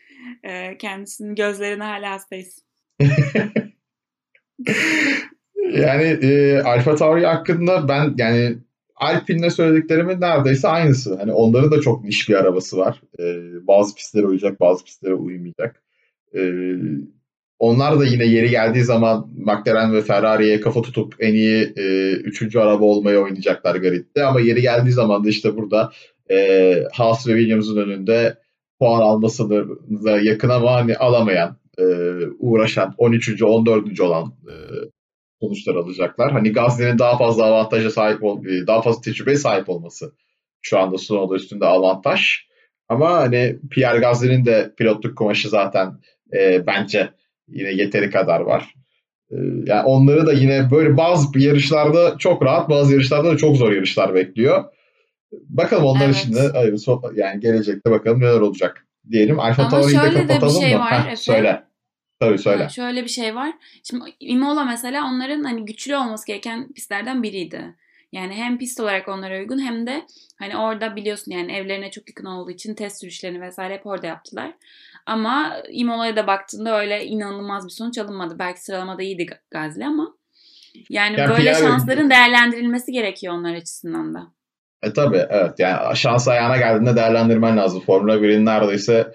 Ee, 0.43 0.77
kendisinin 0.77 1.35
gözlerine 1.35 1.83
hala 1.83 2.11
hastayız. 2.11 2.59
yani 5.73 6.03
e, 6.03 6.59
Alfa 6.61 6.95
Tauri 6.95 7.25
hakkında 7.25 7.87
ben 7.87 8.13
yani 8.17 8.57
Alpine'le 8.99 9.49
söylediklerimin 9.49 10.21
neredeyse 10.21 10.67
aynısı. 10.67 11.15
Hani 11.15 11.33
onların 11.33 11.71
da 11.71 11.81
çok 11.81 12.03
niş 12.03 12.29
bir 12.29 12.35
arabası 12.35 12.77
var. 12.77 13.01
Ee, 13.19 13.67
bazı 13.67 13.95
pistlere 13.95 14.25
uyacak, 14.25 14.59
bazı 14.59 14.83
pistlere 14.83 15.13
uymayacak. 15.13 15.83
Ee, 16.35 16.73
onlar 17.59 17.99
da 17.99 18.05
yine 18.05 18.25
yeri 18.25 18.49
geldiği 18.49 18.83
zaman 18.83 19.29
McLaren 19.37 19.93
ve 19.93 20.01
Ferrari'ye 20.01 20.61
kafa 20.61 20.81
tutup 20.81 21.15
en 21.19 21.33
iyi 21.33 21.73
e, 21.77 22.11
üçüncü 22.11 22.59
araba 22.59 22.85
olmaya 22.85 23.19
oynayacaklar 23.19 23.75
gridde. 23.75 24.23
Ama 24.23 24.39
yeri 24.39 24.61
geldiği 24.61 24.91
zaman 24.91 25.23
da 25.23 25.29
işte 25.29 25.57
burada 25.57 25.91
e, 26.31 26.75
Haas 26.91 27.27
ve 27.27 27.31
Williams'ın 27.31 27.77
önünde 27.77 28.37
puan 28.79 29.01
almasını 29.01 29.67
da 30.05 30.19
yakın 30.21 30.49
ama 30.49 30.73
hani 30.73 30.95
alamayan, 30.95 31.57
e, 31.77 31.83
uğraşan, 32.39 32.93
13. 32.97 33.43
14. 33.43 33.99
olan 33.99 34.33
e, 34.47 34.53
sonuçlar 35.41 35.75
alacaklar. 35.75 36.31
Hani 36.31 36.51
Gazze'nin 36.51 36.99
daha 36.99 37.17
fazla 37.17 37.45
avantaja 37.45 37.91
sahip 37.91 38.23
ol, 38.23 38.45
e, 38.45 38.67
daha 38.67 38.81
fazla 38.81 39.01
tecrübeye 39.01 39.37
sahip 39.37 39.69
olması 39.69 40.13
şu 40.61 40.79
anda 40.79 40.97
Sunoda 40.97 41.35
üstünde 41.35 41.65
avantaj. 41.65 42.21
Ama 42.89 43.11
hani 43.11 43.59
Pierre 43.71 43.99
Gasly'nin 43.99 44.45
de 44.45 44.73
pilotluk 44.77 45.17
kumaşı 45.17 45.49
zaten 45.49 45.93
e, 46.33 46.67
bence 46.67 47.09
yine 47.47 47.71
yeteri 47.71 48.09
kadar 48.09 48.39
var. 48.39 48.73
E, 49.31 49.35
yani 49.65 49.83
onları 49.85 50.25
da 50.25 50.33
yine 50.33 50.71
böyle 50.71 50.97
bazı 50.97 51.39
yarışlarda 51.39 52.17
çok 52.17 52.43
rahat, 52.43 52.69
bazı 52.69 52.93
yarışlarda 52.93 53.31
da 53.31 53.37
çok 53.37 53.57
zor 53.57 53.71
yarışlar 53.71 54.15
bekliyor. 54.15 54.63
Bakalım 55.31 55.85
onlar 55.85 56.05
evet. 56.05 56.15
için 56.15 56.33
de 56.33 56.51
yani 57.15 57.39
gelecekte 57.39 57.91
bakalım 57.91 58.19
neler 58.19 58.39
olacak 58.39 58.87
diyelim. 59.11 59.39
Alfa 59.39 59.69
Tauri'yi 59.69 59.99
de 59.99 60.13
kapatalım 60.13 60.61
şey 60.61 60.75
mı? 60.75 60.79
Var, 60.79 61.11
Heh, 61.11 61.15
söyle. 61.15 61.63
Tabii 62.19 62.37
söyle. 62.37 62.61
Yani 62.61 62.71
şöyle 62.71 63.03
bir 63.03 63.09
şey 63.09 63.35
var. 63.35 63.53
Şimdi 63.83 64.03
Imola 64.19 64.65
mesela 64.65 65.05
onların 65.05 65.43
hani 65.43 65.65
güçlü 65.65 65.95
olması 65.95 66.27
gereken 66.27 66.73
pistlerden 66.73 67.23
biriydi. 67.23 67.75
Yani 68.11 68.33
hem 68.33 68.57
pist 68.57 68.79
olarak 68.79 69.07
onlara 69.07 69.39
uygun 69.39 69.59
hem 69.59 69.87
de 69.87 70.05
hani 70.39 70.57
orada 70.57 70.95
biliyorsun 70.95 71.31
yani 71.31 71.51
evlerine 71.51 71.91
çok 71.91 72.09
yakın 72.09 72.25
olduğu 72.25 72.51
için 72.51 72.75
test 72.75 72.99
sürüşlerini 72.99 73.41
vesaire 73.41 73.73
hep 73.73 73.85
orada 73.85 74.07
yaptılar. 74.07 74.53
Ama 75.05 75.57
Imola'ya 75.69 76.15
da 76.15 76.27
baktığında 76.27 76.79
öyle 76.79 77.05
inanılmaz 77.05 77.65
bir 77.65 77.71
sonuç 77.71 77.97
alınmadı. 77.97 78.39
Belki 78.39 78.63
sıralamada 78.63 79.03
iyiydi 79.03 79.27
Gazli 79.51 79.85
ama 79.85 80.15
yani, 80.89 81.19
yani 81.19 81.37
böyle 81.37 81.53
şansların 81.53 82.09
değerlendirilmesi 82.09 82.91
gerekiyor 82.91 83.33
onlar 83.33 83.53
açısından 83.53 84.13
da. 84.13 84.27
E 84.83 84.93
tabi 84.93 85.17
evet 85.29 85.59
yani 85.59 85.97
şans 85.97 86.27
ayağına 86.27 86.57
geldiğinde 86.57 86.95
değerlendirmen 86.95 87.57
lazım. 87.57 87.81
Formula 87.81 88.15
1'in 88.15 88.45
neredeyse 88.45 89.13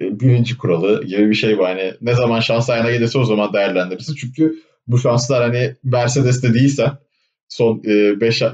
birinci 0.00 0.56
kuralı 0.56 1.04
gibi 1.04 1.30
bir 1.30 1.34
şey 1.34 1.58
bu. 1.58 1.64
Hani 1.64 1.94
ne 2.00 2.14
zaman 2.14 2.40
şans 2.40 2.70
ayağına 2.70 2.90
gelirse 2.90 3.18
o 3.18 3.24
zaman 3.24 3.52
değerlendirirsin. 3.52 4.14
Çünkü 4.14 4.54
bu 4.86 4.98
şanslar 4.98 5.42
hani 5.42 5.74
Mercedes'te 5.84 6.54
değilse 6.54 6.92
son 7.48 7.82
5 7.84 8.42
e, 8.42 8.52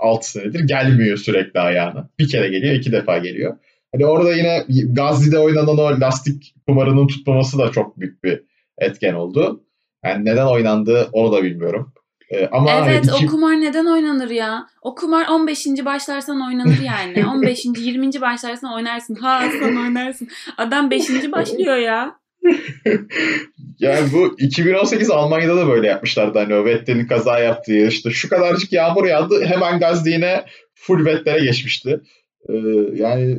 6 0.00 0.30
senedir 0.30 0.60
gelmiyor 0.60 1.16
sürekli 1.16 1.60
ayağına. 1.60 2.10
Bir 2.18 2.28
kere 2.28 2.48
geliyor, 2.48 2.74
iki 2.74 2.92
defa 2.92 3.18
geliyor. 3.18 3.56
Hani 3.92 4.06
orada 4.06 4.32
yine 4.32 4.64
Gazli'de 4.68 5.38
oynanan 5.38 5.78
o 5.78 6.00
lastik 6.00 6.54
kumarının 6.66 7.06
tutmaması 7.06 7.58
da 7.58 7.72
çok 7.72 8.00
büyük 8.00 8.24
bir 8.24 8.42
etken 8.78 9.14
oldu. 9.14 9.64
Yani 10.04 10.24
neden 10.24 10.46
oynandı 10.46 11.08
onu 11.12 11.32
da 11.32 11.42
bilmiyorum. 11.42 11.92
Ee, 12.30 12.48
ama 12.52 12.72
evet 12.72 13.04
iki... 13.04 13.26
o 13.26 13.30
kumar 13.30 13.60
neden 13.60 13.86
oynanır 13.86 14.30
ya? 14.30 14.66
O 14.82 14.94
kumar 14.94 15.28
15. 15.28 15.66
başlarsan 15.84 16.46
oynanır 16.46 16.78
yani. 16.84 17.26
15. 17.34 17.64
20. 17.64 18.20
başlarsan 18.20 18.74
oynarsın. 18.74 19.14
Ha 19.14 19.42
sen 19.60 19.76
oynarsın. 19.76 20.28
Adam 20.56 20.90
5. 20.90 21.32
başlıyor 21.32 21.76
ya. 21.76 22.16
yani 23.78 24.12
bu 24.12 24.34
2018 24.38 25.10
Almanya'da 25.10 25.56
da 25.56 25.68
böyle 25.68 25.86
yapmışlardı. 25.86 26.38
Hani 26.38 26.54
o 26.54 26.64
Vettel'in 26.64 27.06
kaza 27.06 27.38
yaptığı 27.38 27.86
işte 27.86 28.10
şu 28.10 28.28
kadarcık 28.28 28.72
yağmur 28.72 29.04
yağdı 29.04 29.44
hemen 29.44 29.78
Gazli 29.78 30.10
yine 30.10 30.44
full 30.74 31.04
Vettel'e 31.04 31.44
geçmişti. 31.44 32.00
Ee, 32.48 32.54
yani 32.94 33.38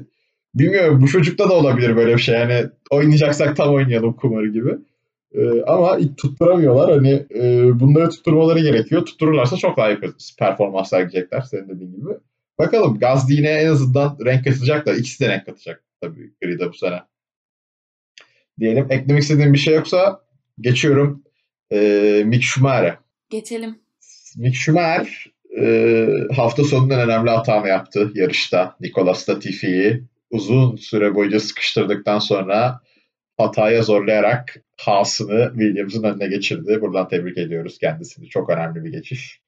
bilmiyorum 0.55 1.01
bu 1.01 1.07
çocukta 1.07 1.49
da 1.49 1.53
olabilir 1.53 1.95
böyle 1.95 2.13
bir 2.13 2.21
şey. 2.21 2.35
Yani 2.35 2.65
oynayacaksak 2.89 3.57
tam 3.57 3.73
oynayalım 3.73 4.13
kumarı 4.13 4.47
gibi. 4.47 4.71
E, 5.33 5.61
ama 5.61 5.99
tutturamıyorlar. 6.17 6.91
Hani 6.91 7.25
e, 7.35 7.69
bunları 7.79 8.09
tutturmaları 8.09 8.59
gerekiyor. 8.59 9.05
Tuttururlarsa 9.05 9.57
çok 9.57 9.77
daha 9.77 9.89
iyi 9.89 9.99
performans 10.39 10.89
sergileyecekler 10.89 11.41
senin 11.41 11.69
dediğin 11.69 11.95
gibi. 11.95 12.09
Bakalım 12.59 12.99
Gazdi 12.99 13.33
yine 13.33 13.49
en 13.49 13.67
azından 13.67 14.17
renk 14.25 14.43
katacak 14.43 14.85
da 14.85 14.93
ikisi 14.93 15.23
de 15.23 15.29
renk 15.29 15.45
katacak 15.45 15.83
tabii 16.01 16.31
Grida 16.41 16.69
bu 16.69 16.73
sene. 16.73 17.01
Diyelim 18.59 18.87
eklemek 18.89 19.23
istediğim 19.23 19.53
bir 19.53 19.57
şey 19.57 19.75
yoksa 19.75 20.21
geçiyorum 20.61 21.23
e, 21.71 22.23
Mick 22.25 22.43
Schumacher'e. 22.43 22.97
Geçelim. 23.29 23.79
Mick 24.37 24.55
Schumacher 24.55 25.31
e, 25.59 26.07
hafta 26.35 26.63
sonundan 26.63 26.99
önemli 26.99 27.29
hatanı 27.29 27.67
yaptı 27.67 28.11
yarışta. 28.15 28.75
Nicolas 28.81 29.29
Latifi'yi 29.29 30.03
uzun 30.31 30.75
süre 30.75 31.15
boyunca 31.15 31.39
sıkıştırdıktan 31.39 32.19
sonra 32.19 32.81
hataya 33.37 33.81
zorlayarak 33.81 34.55
Haas'ını 34.77 35.51
Williams'ın 35.53 36.03
önüne 36.03 36.27
geçirdi. 36.27 36.77
Buradan 36.81 37.07
tebrik 37.07 37.37
ediyoruz 37.37 37.77
kendisini. 37.77 38.29
Çok 38.29 38.49
önemli 38.49 38.83
bir 38.83 38.91
geçiş. 38.91 39.41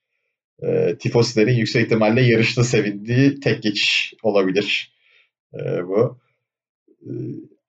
E, 0.64 0.96
Tifosilerin 1.00 1.54
yüksek 1.54 1.86
ihtimalle 1.86 2.22
yarışta 2.22 2.64
sevindiği 2.64 3.40
tek 3.40 3.64
geçiş 3.64 4.14
olabilir 4.24 4.94
e, 5.54 5.88
bu. 5.88 6.20
E, 7.02 7.10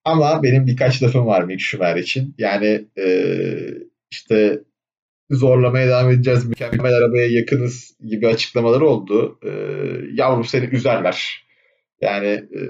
ama 0.05 0.43
benim 0.43 0.67
birkaç 0.67 1.03
lafım 1.03 1.27
var 1.27 1.43
Mick 1.43 1.61
Schumacher 1.61 1.97
için. 1.97 2.35
Yani 2.39 2.85
e, 2.99 3.27
işte 4.11 4.61
zorlamaya 5.31 5.89
devam 5.89 6.11
edeceğiz, 6.11 6.47
mükemmel 6.47 6.93
arabaya 6.95 7.27
yakınız 7.31 7.97
gibi 8.05 8.29
açıklamaları 8.29 8.87
oldu. 8.87 9.39
E, 9.45 9.50
yavrum 10.15 10.45
seni 10.45 10.65
üzerler. 10.65 11.47
Yani 12.00 12.27
e, 12.27 12.61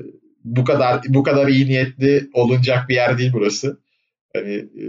bu 0.45 0.65
kadar 0.65 1.01
bu 1.09 1.23
kadar 1.23 1.49
iyi 1.49 1.67
niyetli 1.67 2.31
olunacak 2.33 2.89
bir 2.89 2.95
yer 2.95 3.19
değil 3.19 3.31
burası. 3.33 3.81
Hani 4.37 4.55
e, 4.55 4.87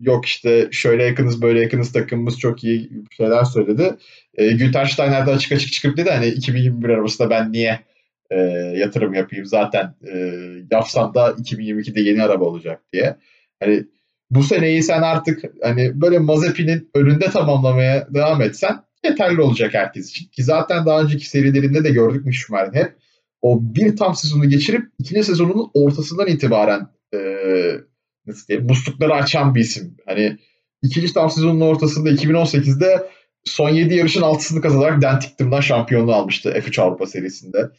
yok 0.00 0.26
işte 0.26 0.68
şöyle 0.72 1.04
yakınız 1.04 1.42
böyle 1.42 1.60
yakınız 1.60 1.92
takımımız 1.92 2.38
çok 2.38 2.64
iyi 2.64 2.90
şeyler 3.16 3.44
söyledi. 3.44 3.96
E, 4.34 4.52
Günter 4.52 4.86
Steiner 4.86 5.26
de 5.26 5.30
açık 5.30 5.52
açık 5.52 5.72
çıkıp 5.72 5.96
dedi 5.96 6.10
hani 6.10 6.26
2021 6.26 6.88
arabasında 6.88 7.30
ben 7.30 7.52
niye 7.52 7.80
e, 8.30 8.36
yatırım 8.76 9.14
yapayım 9.14 9.46
zaten 9.46 9.94
e, 10.12 10.38
yapsam 10.70 11.14
da 11.14 11.30
2022'de 11.30 12.00
yeni 12.00 12.22
araba 12.22 12.44
olacak 12.44 12.80
diye. 12.92 13.16
Hani 13.60 13.84
bu 14.30 14.42
seneyi 14.42 14.82
sen 14.82 15.02
artık 15.02 15.44
hani 15.62 16.00
böyle 16.00 16.18
Mazepin'in 16.18 16.90
önünde 16.94 17.30
tamamlamaya 17.30 18.06
devam 18.14 18.42
etsen 18.42 18.82
yeterli 19.04 19.40
olacak 19.40 19.74
herkes 19.74 20.10
için. 20.10 20.26
Ki 20.26 20.42
zaten 20.42 20.86
daha 20.86 21.02
önceki 21.02 21.28
serilerinde 21.28 21.84
de 21.84 21.90
gördük 21.90 22.26
mü 22.26 22.32
Schumacher'in 22.32 22.74
hep 22.74 22.92
o 23.42 23.58
bir 23.62 23.96
tam 23.96 24.14
sezonu 24.14 24.48
geçirip 24.48 24.82
ikinci 24.98 25.24
sezonunun 25.24 25.70
ortasından 25.74 26.26
itibaren 26.26 26.88
e, 27.14 27.18
nasıl 28.26 28.46
diyeyim 28.48 28.66
muslukları 28.66 29.14
açan 29.14 29.54
bir 29.54 29.60
isim. 29.60 29.96
Hani 30.06 30.38
ikinci 30.82 31.12
tam 31.12 31.30
sezonun 31.30 31.60
ortasında 31.60 32.10
2018'de 32.10 33.08
son 33.44 33.68
7 33.68 33.94
yarışın 33.94 34.22
altısını 34.22 34.60
kazanarak 34.60 35.02
Dentiktim'den 35.02 35.60
şampiyonluğu 35.60 36.14
almıştı 36.14 36.50
F3 36.50 36.80
Avrupa 36.80 37.06
serisinde. 37.06 37.70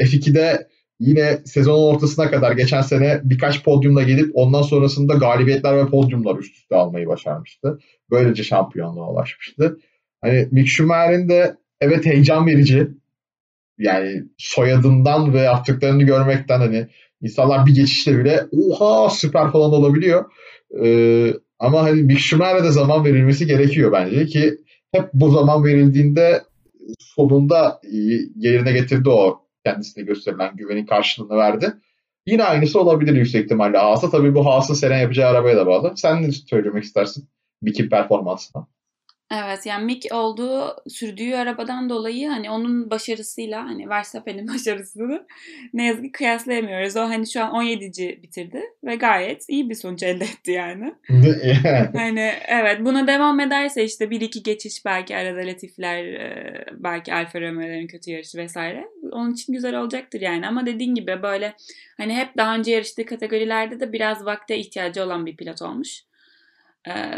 F2'de 0.00 0.68
yine 1.00 1.38
sezonun 1.44 1.94
ortasına 1.94 2.30
kadar 2.30 2.52
geçen 2.52 2.82
sene 2.82 3.20
birkaç 3.24 3.64
podyumla 3.64 4.02
gelip 4.02 4.30
ondan 4.34 4.62
sonrasında 4.62 5.14
galibiyetler 5.14 5.76
ve 5.76 5.86
podyumlar 5.86 6.38
üst 6.38 6.56
üste 6.56 6.76
almayı 6.76 7.06
başarmıştı. 7.06 7.78
Böylece 8.10 8.44
şampiyonluğa 8.44 9.10
ulaşmıştı. 9.10 9.78
Hani 10.20 10.48
Mick 10.50 10.68
Schumacher'in 10.68 11.28
de 11.28 11.56
evet 11.80 12.06
heyecan 12.06 12.46
verici. 12.46 12.88
Yani 13.82 14.22
soyadından 14.38 15.34
ve 15.34 15.40
yaptıklarını 15.40 16.02
görmekten 16.02 16.58
hani 16.58 16.86
insanlar 17.20 17.66
bir 17.66 17.74
geçişte 17.74 18.18
bile 18.18 18.46
oha 18.52 19.10
süper 19.10 19.52
falan 19.52 19.72
olabiliyor. 19.72 20.24
Ee, 20.84 21.34
ama 21.58 21.82
hani 21.82 22.02
Mick 22.02 22.20
Schumacher'e 22.20 22.64
de 22.64 22.70
zaman 22.70 23.04
verilmesi 23.04 23.46
gerekiyor 23.46 23.92
bence 23.92 24.26
ki 24.26 24.58
hep 24.92 25.08
bu 25.12 25.30
zaman 25.30 25.64
verildiğinde 25.64 26.42
sonunda 26.98 27.80
yerine 28.36 28.72
getirdi 28.72 29.08
o 29.08 29.42
kendisine 29.64 30.04
gösterilen 30.04 30.56
güvenin 30.56 30.86
karşılığını 30.86 31.36
verdi. 31.36 31.74
Yine 32.26 32.44
aynısı 32.44 32.80
olabilir 32.80 33.16
yüksek 33.16 33.44
ihtimalle 33.44 33.78
Haas'a. 33.78 34.10
Tabii 34.10 34.34
bu 34.34 34.46
Haas'ın 34.46 34.74
sene 34.74 35.00
yapacağı 35.00 35.30
arabaya 35.30 35.56
da 35.56 35.66
bağlı. 35.66 35.92
Sen 35.96 36.22
ne 36.22 36.32
söylemek 36.32 36.84
istersin 36.84 37.28
Mick'in 37.62 37.88
performansına? 37.88 38.66
Evet 39.32 39.66
yani 39.66 39.84
Mick 39.84 40.14
olduğu 40.14 40.76
sürdüğü 40.88 41.34
arabadan 41.34 41.90
dolayı 41.90 42.28
hani 42.28 42.50
onun 42.50 42.90
başarısıyla 42.90 43.64
hani 43.64 43.88
Verstappen'in 43.88 44.48
başarısını 44.54 45.26
ne 45.74 45.86
yazık 45.86 46.04
ki 46.04 46.12
kıyaslayamıyoruz. 46.12 46.96
O 46.96 47.00
hani 47.00 47.30
şu 47.30 47.44
an 47.44 47.50
17. 47.52 48.20
bitirdi 48.22 48.62
ve 48.84 48.94
gayet 48.94 49.44
iyi 49.48 49.70
bir 49.70 49.74
sonuç 49.74 50.02
elde 50.02 50.24
etti 50.24 50.50
yani. 50.50 50.94
hani 51.94 52.32
evet 52.48 52.80
buna 52.80 53.06
devam 53.06 53.40
ederse 53.40 53.84
işte 53.84 54.10
bir 54.10 54.20
iki 54.20 54.42
geçiş 54.42 54.84
belki 54.84 55.16
arada 55.16 55.46
Latifler 55.46 56.04
belki 56.72 57.14
Alfa 57.14 57.40
Romeo'ların 57.40 57.86
kötü 57.86 58.10
yarışı 58.10 58.38
vesaire. 58.38 58.88
Onun 59.12 59.32
için 59.32 59.52
güzel 59.52 59.80
olacaktır 59.80 60.20
yani 60.20 60.46
ama 60.46 60.66
dediğin 60.66 60.94
gibi 60.94 61.22
böyle 61.22 61.54
hani 61.96 62.14
hep 62.14 62.36
daha 62.36 62.54
önce 62.54 62.72
yarıştığı 62.72 63.06
kategorilerde 63.06 63.80
de 63.80 63.92
biraz 63.92 64.24
vakte 64.24 64.58
ihtiyacı 64.58 65.04
olan 65.04 65.26
bir 65.26 65.36
pilot 65.36 65.62
olmuş. 65.62 66.02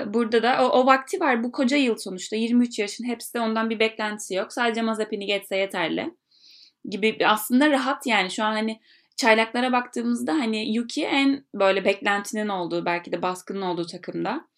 Burada 0.07 0.43
da 0.43 0.67
o, 0.67 0.81
o 0.81 0.87
vakti 0.87 1.21
var. 1.21 1.45
Bu 1.45 1.53
koca 1.53 1.77
yıl 1.77 1.97
sonuçta. 1.97 2.37
23 2.37 2.79
yaşın 2.79 3.05
hepsi 3.05 3.35
de 3.35 3.41
ondan 3.41 3.71
bir 3.71 3.79
beklentisi 3.79 4.35
yok. 4.35 4.53
Sadece 4.53 4.83
Mazepin'i 4.83 5.27
geçse 5.27 5.57
yeterli. 5.57 6.15
Gibi 6.89 7.27
aslında 7.27 7.71
rahat 7.71 8.07
yani. 8.07 8.31
Şu 8.31 8.45
an 8.45 8.53
hani 8.53 8.81
çaylaklara 9.17 9.73
baktığımızda 9.73 10.33
hani 10.33 10.75
Yuki 10.75 11.05
en 11.05 11.45
böyle 11.55 11.85
beklentinin 11.85 12.49
olduğu 12.49 12.85
belki 12.85 13.13
de 13.13 13.23
baskının 13.23 13.63
olduğu 13.63 13.87
takımda. 13.87 14.49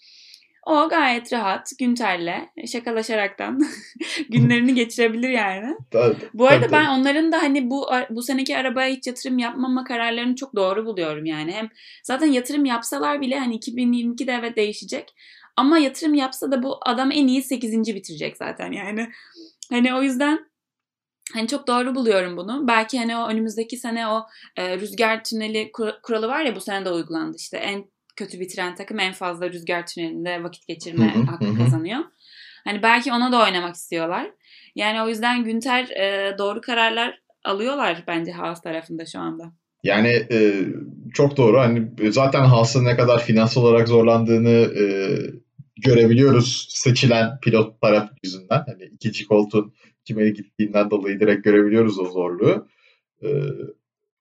O 0.67 0.89
gayet 0.89 1.33
rahat 1.33 1.71
Günter'le 1.79 2.49
şakalaşaraktan 2.67 3.61
günlerini 4.29 4.75
geçirebilir 4.75 5.29
yani. 5.29 5.77
Tabii, 5.91 6.17
bu 6.35 6.47
arada 6.47 6.61
tabii. 6.61 6.73
ben 6.73 6.87
onların 6.87 7.33
da 7.33 7.43
hani 7.43 7.71
bu 7.71 7.87
bu 8.11 8.23
seneki 8.23 8.57
arabaya 8.57 8.95
hiç 8.95 9.07
yatırım 9.07 9.39
yapmama 9.39 9.85
kararlarını 9.85 10.35
çok 10.35 10.57
doğru 10.57 10.87
buluyorum 10.87 11.25
yani. 11.25 11.53
Hem 11.53 11.69
zaten 12.05 12.27
yatırım 12.27 12.65
yapsalar 12.65 13.21
bile 13.21 13.39
hani 13.39 13.59
2022'de 13.59 14.33
evet 14.33 14.57
değişecek. 14.57 15.15
Ama 15.57 15.79
yatırım 15.79 16.15
yapsa 16.15 16.53
da 16.53 16.63
bu 16.63 16.79
adam 16.83 17.11
en 17.13 17.27
iyi 17.27 17.43
8. 17.43 17.95
bitirecek 17.95 18.37
zaten 18.37 18.73
yani. 18.73 19.09
Hani 19.71 19.95
o 19.95 20.03
yüzden 20.03 20.47
Hani 21.35 21.49
çok 21.49 21.67
doğru 21.67 21.95
buluyorum 21.95 22.37
bunu. 22.37 22.69
Belki 22.69 22.99
hani 22.99 23.17
o 23.17 23.29
önümüzdeki 23.29 23.77
sene 23.77 24.09
o 24.09 24.27
e, 24.57 24.79
rüzgar 24.79 25.25
tüneli 25.25 25.73
kuralı 26.03 26.29
var 26.29 26.43
ya 26.43 26.57
bu 26.57 26.61
sene 26.61 26.85
de 26.85 26.91
uygulandı 26.91 27.37
işte. 27.37 27.57
En 27.57 27.85
kötü 28.17 28.41
bitiren 28.41 28.75
takım 28.75 29.01
en 29.01 29.13
fazla 29.13 29.51
rüzgar 29.51 29.87
tünelinde 29.87 30.43
vakit 30.43 30.67
geçirme 30.67 31.15
hı 31.15 31.19
hı, 31.19 31.23
hakkı 31.23 31.45
hı. 31.45 31.59
kazanıyor. 31.59 32.01
Hani 32.65 32.83
belki 32.83 33.13
ona 33.13 33.33
da 33.33 33.43
oynamak 33.43 33.75
istiyorlar. 33.75 34.31
Yani 34.75 35.03
o 35.03 35.09
yüzden 35.09 35.45
Günter 35.45 35.89
e, 35.89 36.39
doğru 36.39 36.61
kararlar 36.61 37.21
alıyorlar 37.45 38.05
bence 38.07 38.33
Haas 38.33 38.63
tarafında 38.63 39.07
şu 39.07 39.19
anda. 39.19 39.53
Yani 39.83 40.27
e, 40.31 40.67
çok 41.15 41.37
doğru. 41.37 41.59
Hani 41.59 41.89
zaten 42.13 42.45
Haas'ın 42.45 42.85
ne 42.85 42.97
kadar 42.97 43.25
finansal 43.25 43.63
olarak 43.63 43.89
zorlandığını 43.89 44.51
e, 44.51 44.85
görebiliyoruz 45.85 46.67
seçilen 46.71 47.41
pilot 47.41 47.81
taraf 47.81 48.11
yüzünden. 48.25 48.65
Hani 48.67 48.85
ikinci 48.93 49.27
koltuğun 49.27 49.75
kime 50.05 50.31
gittiğinden 50.31 50.91
dolayı 50.91 51.21
direkt 51.21 51.45
görebiliyoruz 51.45 51.99
o 51.99 52.05
zorluğu. 52.05 52.69
E, 53.23 53.29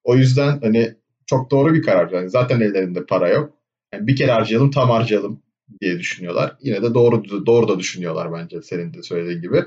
o 0.03 0.15
yüzden 0.15 0.59
hani 0.61 0.95
çok 1.25 1.51
doğru 1.51 1.73
bir 1.73 1.81
karar. 1.81 2.11
Yani 2.11 2.29
zaten 2.29 2.59
ellerinde 2.61 3.05
para 3.05 3.29
yok. 3.29 3.53
Yani 3.95 4.07
bir 4.07 4.15
kere 4.15 4.31
harcayalım 4.31 4.71
tam 4.71 4.89
harcayalım 4.89 5.41
diye 5.81 5.99
düşünüyorlar. 5.99 6.55
Yine 6.61 6.81
de 6.81 6.93
doğru 6.93 7.45
doğru 7.45 7.67
da 7.67 7.79
düşünüyorlar 7.79 8.33
bence 8.33 8.61
senin 8.61 8.93
de 8.93 9.03
söylediğin 9.03 9.41
gibi. 9.41 9.63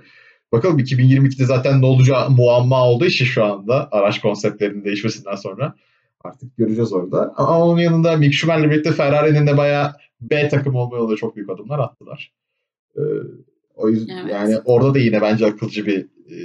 Bakalım 0.53 0.79
2022'de 0.79 1.45
zaten 1.45 1.83
ne 1.83 1.87
olacağı 1.87 2.31
muamma 2.31 2.85
olduğu 2.85 3.05
için 3.05 3.25
şu 3.25 3.45
anda 3.45 3.88
araç 3.93 4.21
konseptlerinin 4.21 4.85
değişmesinden 4.85 5.35
sonra 5.35 5.75
artık 6.25 6.57
göreceğiz 6.57 6.93
orada. 6.93 7.35
Ama 7.37 7.64
onun 7.64 7.81
yanında 7.81 8.17
Mick 8.17 8.35
Schumacher'le 8.35 8.71
birlikte 8.71 8.93
Ferrari'nin 8.93 9.47
de 9.47 9.57
bayağı 9.57 9.93
B 10.21 10.49
takım 10.49 10.75
olma 10.75 10.97
yolunda 10.97 11.17
çok 11.17 11.37
büyük 11.37 11.51
adımlar 11.51 11.79
attılar. 11.79 12.33
Ee, 12.97 13.01
o 13.75 13.88
yüzden 13.88 14.17
evet. 14.17 14.33
yani 14.33 14.59
orada 14.64 14.95
da 14.95 14.99
yine 14.99 15.21
bence 15.21 15.47
akılcı 15.47 15.87
bir 15.87 16.07
e, 16.31 16.37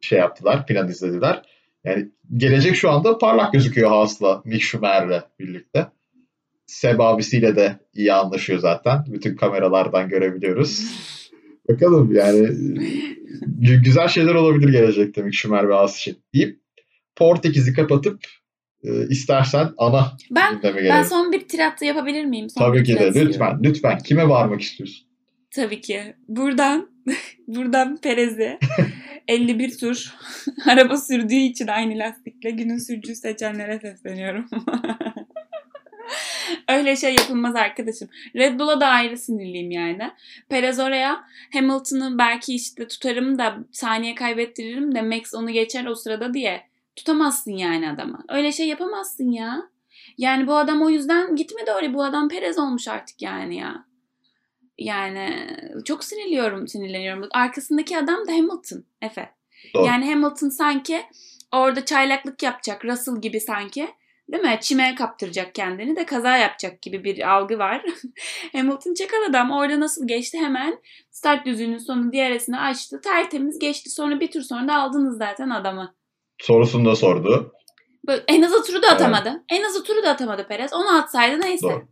şey 0.00 0.18
yaptılar, 0.18 0.66
plan 0.66 0.88
izlediler. 0.88 1.42
Yani 1.84 2.08
gelecek 2.36 2.76
şu 2.76 2.90
anda 2.90 3.18
parlak 3.18 3.52
gözüküyor 3.52 3.90
Haas'la, 3.90 4.42
Mick 4.44 4.62
Schumacher'le 4.62 5.22
birlikte. 5.38 5.86
Seb 6.66 7.00
abisiyle 7.00 7.56
de 7.56 7.78
iyi 7.94 8.12
anlaşıyor 8.12 8.58
zaten. 8.58 9.04
Bütün 9.08 9.36
kameralardan 9.36 10.08
görebiliyoruz. 10.08 10.84
Bakalım 11.68 12.14
yani 12.14 12.48
güzel 13.84 14.08
şeyler 14.08 14.34
olabilir 14.34 14.68
gelecekte 14.68 15.22
Mick 15.22 15.34
Schumer 15.34 15.68
ve 15.68 15.74
As 15.74 15.98
için 15.98 16.18
deyip 16.34 16.60
Portekiz'i 17.16 17.72
kapatıp 17.72 18.20
e, 18.84 19.08
istersen 19.08 19.68
ana 19.78 20.12
ben, 20.30 20.60
Ben 20.62 21.02
son 21.02 21.32
bir 21.32 21.48
tirat 21.48 21.82
yapabilir 21.82 22.24
miyim? 22.24 22.50
Son 22.50 22.64
Tabii 22.64 22.84
ki 22.84 22.94
de 22.94 23.06
lütfen 23.06 23.22
istiyorum. 23.22 23.60
lütfen. 23.62 23.98
Kime 23.98 24.28
varmak 24.28 24.60
istiyorsun? 24.60 25.06
Tabii 25.50 25.80
ki. 25.80 26.14
Buradan 26.28 26.88
buradan 27.46 27.96
Perez'e 27.96 28.58
51 29.28 29.78
tur 29.78 30.14
araba 30.66 30.96
sürdüğü 30.96 31.34
için 31.34 31.66
aynı 31.66 31.98
lastikle 31.98 32.50
günün 32.50 32.78
sürücüyü 32.78 33.16
seçenlere 33.16 33.78
sesleniyorum. 33.78 34.46
Öyle 36.68 36.96
şey 36.96 37.14
yapılmaz 37.14 37.56
arkadaşım. 37.56 38.08
Red 38.36 38.60
Bull'a 38.60 38.80
da 38.80 38.86
ayrı 38.86 39.18
sinirliyim 39.18 39.70
yani. 39.70 40.10
Perez 40.48 40.78
oraya 40.80 41.24
Hamilton'ı 41.52 42.18
belki 42.18 42.54
işte 42.54 42.88
tutarım 42.88 43.38
da 43.38 43.56
saniye 43.72 44.14
kaybettiririm 44.14 44.94
de 44.94 45.02
Max 45.02 45.34
onu 45.34 45.50
geçer 45.50 45.86
o 45.86 45.94
sırada 45.94 46.34
diye. 46.34 46.62
Tutamazsın 46.96 47.52
yani 47.52 47.90
adamı. 47.90 48.24
Öyle 48.28 48.52
şey 48.52 48.68
yapamazsın 48.68 49.30
ya. 49.30 49.62
Yani 50.18 50.46
bu 50.46 50.56
adam 50.56 50.82
o 50.82 50.90
yüzden 50.90 51.36
gitmedi 51.36 51.72
oraya. 51.72 51.94
Bu 51.94 52.04
adam 52.04 52.28
Perez 52.28 52.58
olmuş 52.58 52.88
artık 52.88 53.22
yani 53.22 53.56
ya. 53.56 53.84
Yani 54.78 55.56
çok 55.84 56.04
sinirliyorum, 56.04 56.68
sinirleniyorum. 56.68 57.28
Arkasındaki 57.30 57.98
adam 57.98 58.28
da 58.28 58.32
Hamilton, 58.32 58.84
Efe. 59.02 59.30
Doğru. 59.74 59.86
Yani 59.86 60.10
Hamilton 60.10 60.48
sanki 60.48 61.02
orada 61.52 61.84
çaylaklık 61.84 62.42
yapacak, 62.42 62.84
Russell 62.84 63.20
gibi 63.20 63.40
sanki. 63.40 63.88
Değil 64.32 64.42
mi? 64.42 64.58
Çime 64.60 64.94
kaptıracak 64.94 65.54
kendini 65.54 65.96
de 65.96 66.06
kaza 66.06 66.36
yapacak 66.36 66.82
gibi 66.82 67.04
bir 67.04 67.30
algı 67.34 67.58
var. 67.58 67.84
Hamilton 68.52 68.94
çakal 68.94 69.22
adam 69.30 69.50
orada 69.50 69.80
nasıl 69.80 70.08
geçti 70.08 70.38
hemen 70.38 70.78
start 71.10 71.46
düzüğünün 71.46 71.78
sonu 71.78 72.12
diğeresini 72.12 72.58
açtı. 72.58 73.00
Tertemiz 73.00 73.58
geçti. 73.58 73.90
Sonra 73.90 74.20
bir 74.20 74.30
tur 74.30 74.40
sonra 74.40 74.68
da 74.68 74.74
aldınız 74.74 75.18
zaten 75.18 75.50
adamı. 75.50 75.94
Sorusunu 76.38 76.84
da 76.90 76.96
sordu. 76.96 77.52
Böyle, 78.06 78.24
en 78.28 78.42
azı 78.42 78.64
turu 78.64 78.82
da 78.82 78.88
atamadı. 78.88 79.28
Evet. 79.28 79.40
En 79.48 79.64
azı 79.64 79.84
turu 79.84 80.02
da 80.02 80.10
atamadı 80.10 80.46
Perez. 80.48 80.72
Onu 80.72 80.98
atsaydı 80.98 81.40
neyse. 81.40 81.66
Doğru. 81.66 81.88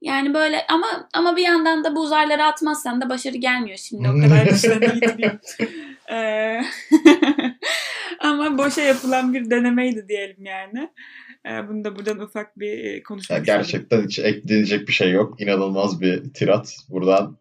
Yani 0.00 0.34
böyle 0.34 0.66
ama 0.68 1.08
ama 1.14 1.36
bir 1.36 1.42
yandan 1.42 1.84
da 1.84 1.96
bu 1.96 2.00
uzayları 2.00 2.44
atmazsan 2.44 3.00
da 3.00 3.08
başarı 3.08 3.36
gelmiyor 3.36 3.78
şimdi 3.78 4.08
o 4.08 4.12
kadar 4.12 4.46
dışlarına. 4.50 5.38
Ee, 6.10 6.60
ama 8.18 8.58
boşa 8.58 8.80
yapılan 8.80 9.34
bir 9.34 9.50
denemeydi 9.50 10.08
diyelim 10.08 10.44
yani. 10.44 10.88
Ee, 11.48 11.68
bunu 11.68 11.84
da 11.84 11.96
buradan 11.96 12.18
ufak 12.18 12.58
bir 12.58 12.84
e, 12.84 13.02
konuşmak 13.02 13.38
yani 13.38 13.46
Gerçekten 13.46 14.04
hiç 14.04 14.18
ekleyecek 14.18 14.88
bir 14.88 14.92
şey 14.92 15.10
yok. 15.10 15.40
İnanılmaz 15.40 16.00
bir 16.00 16.32
tirat. 16.34 16.76
Buradan 16.88 17.38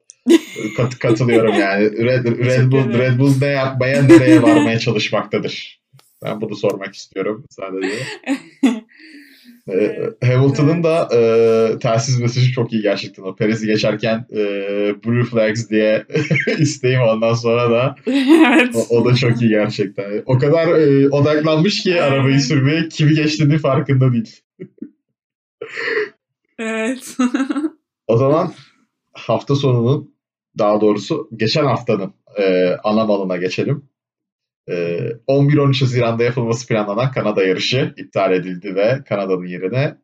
kat, 0.77 0.99
katılıyorum 0.99 1.53
yani. 1.53 1.83
Red, 2.05 2.25
Red 2.25 2.71
Bull, 2.71 2.93
Red 2.93 3.19
Bull 3.19 3.33
ne 3.41 3.47
yapmaya 3.47 4.03
nereye 4.03 4.41
varmaya 4.41 4.79
çalışmaktadır. 4.79 5.81
Ben 6.23 6.41
bunu 6.41 6.55
sormak 6.55 6.95
istiyorum 6.95 7.45
sadece. 7.49 7.95
Evet. 9.67 10.23
Hamilton'ın 10.23 10.83
da 10.83 11.09
e, 11.13 11.79
telsiz 11.79 12.19
mesajı 12.19 12.51
çok 12.51 12.73
iyi 12.73 12.81
gerçekten. 12.81 13.23
O 13.23 13.35
Perez'i 13.35 13.67
geçerken 13.67 14.25
e, 14.31 14.37
Blue 15.05 15.23
Flags 15.23 15.69
diye 15.69 16.05
isteyim 16.57 17.01
ondan 17.01 17.33
sonra 17.33 17.71
da 17.71 17.95
evet. 18.07 18.75
o, 18.75 18.97
o 18.97 19.05
da 19.05 19.15
çok 19.15 19.41
iyi 19.41 19.49
gerçekten. 19.49 20.23
O 20.25 20.37
kadar 20.37 20.67
e, 20.67 21.09
odaklanmış 21.09 21.83
ki 21.83 22.01
arabayı 22.01 22.39
sürmeye 22.39 22.89
kimi 22.89 23.13
geçtiğini 23.13 23.57
farkında 23.57 24.13
değil. 24.13 24.41
evet. 26.59 27.17
o 28.07 28.17
zaman 28.17 28.53
hafta 29.13 29.55
sonunun 29.55 30.17
daha 30.57 30.81
doğrusu 30.81 31.29
geçen 31.35 31.65
haftanın 31.65 32.13
e, 32.39 32.75
ana 32.83 33.05
malına 33.05 33.37
geçelim. 33.37 33.89
11-13 34.67 35.77
ee, 35.77 35.79
Haziran'da 35.79 36.23
yapılması 36.23 36.67
planlanan 36.67 37.11
Kanada 37.11 37.43
yarışı 37.43 37.93
iptal 37.97 38.33
edildi 38.33 38.75
ve 38.75 39.03
Kanada'nın 39.09 39.45
yerine 39.45 39.97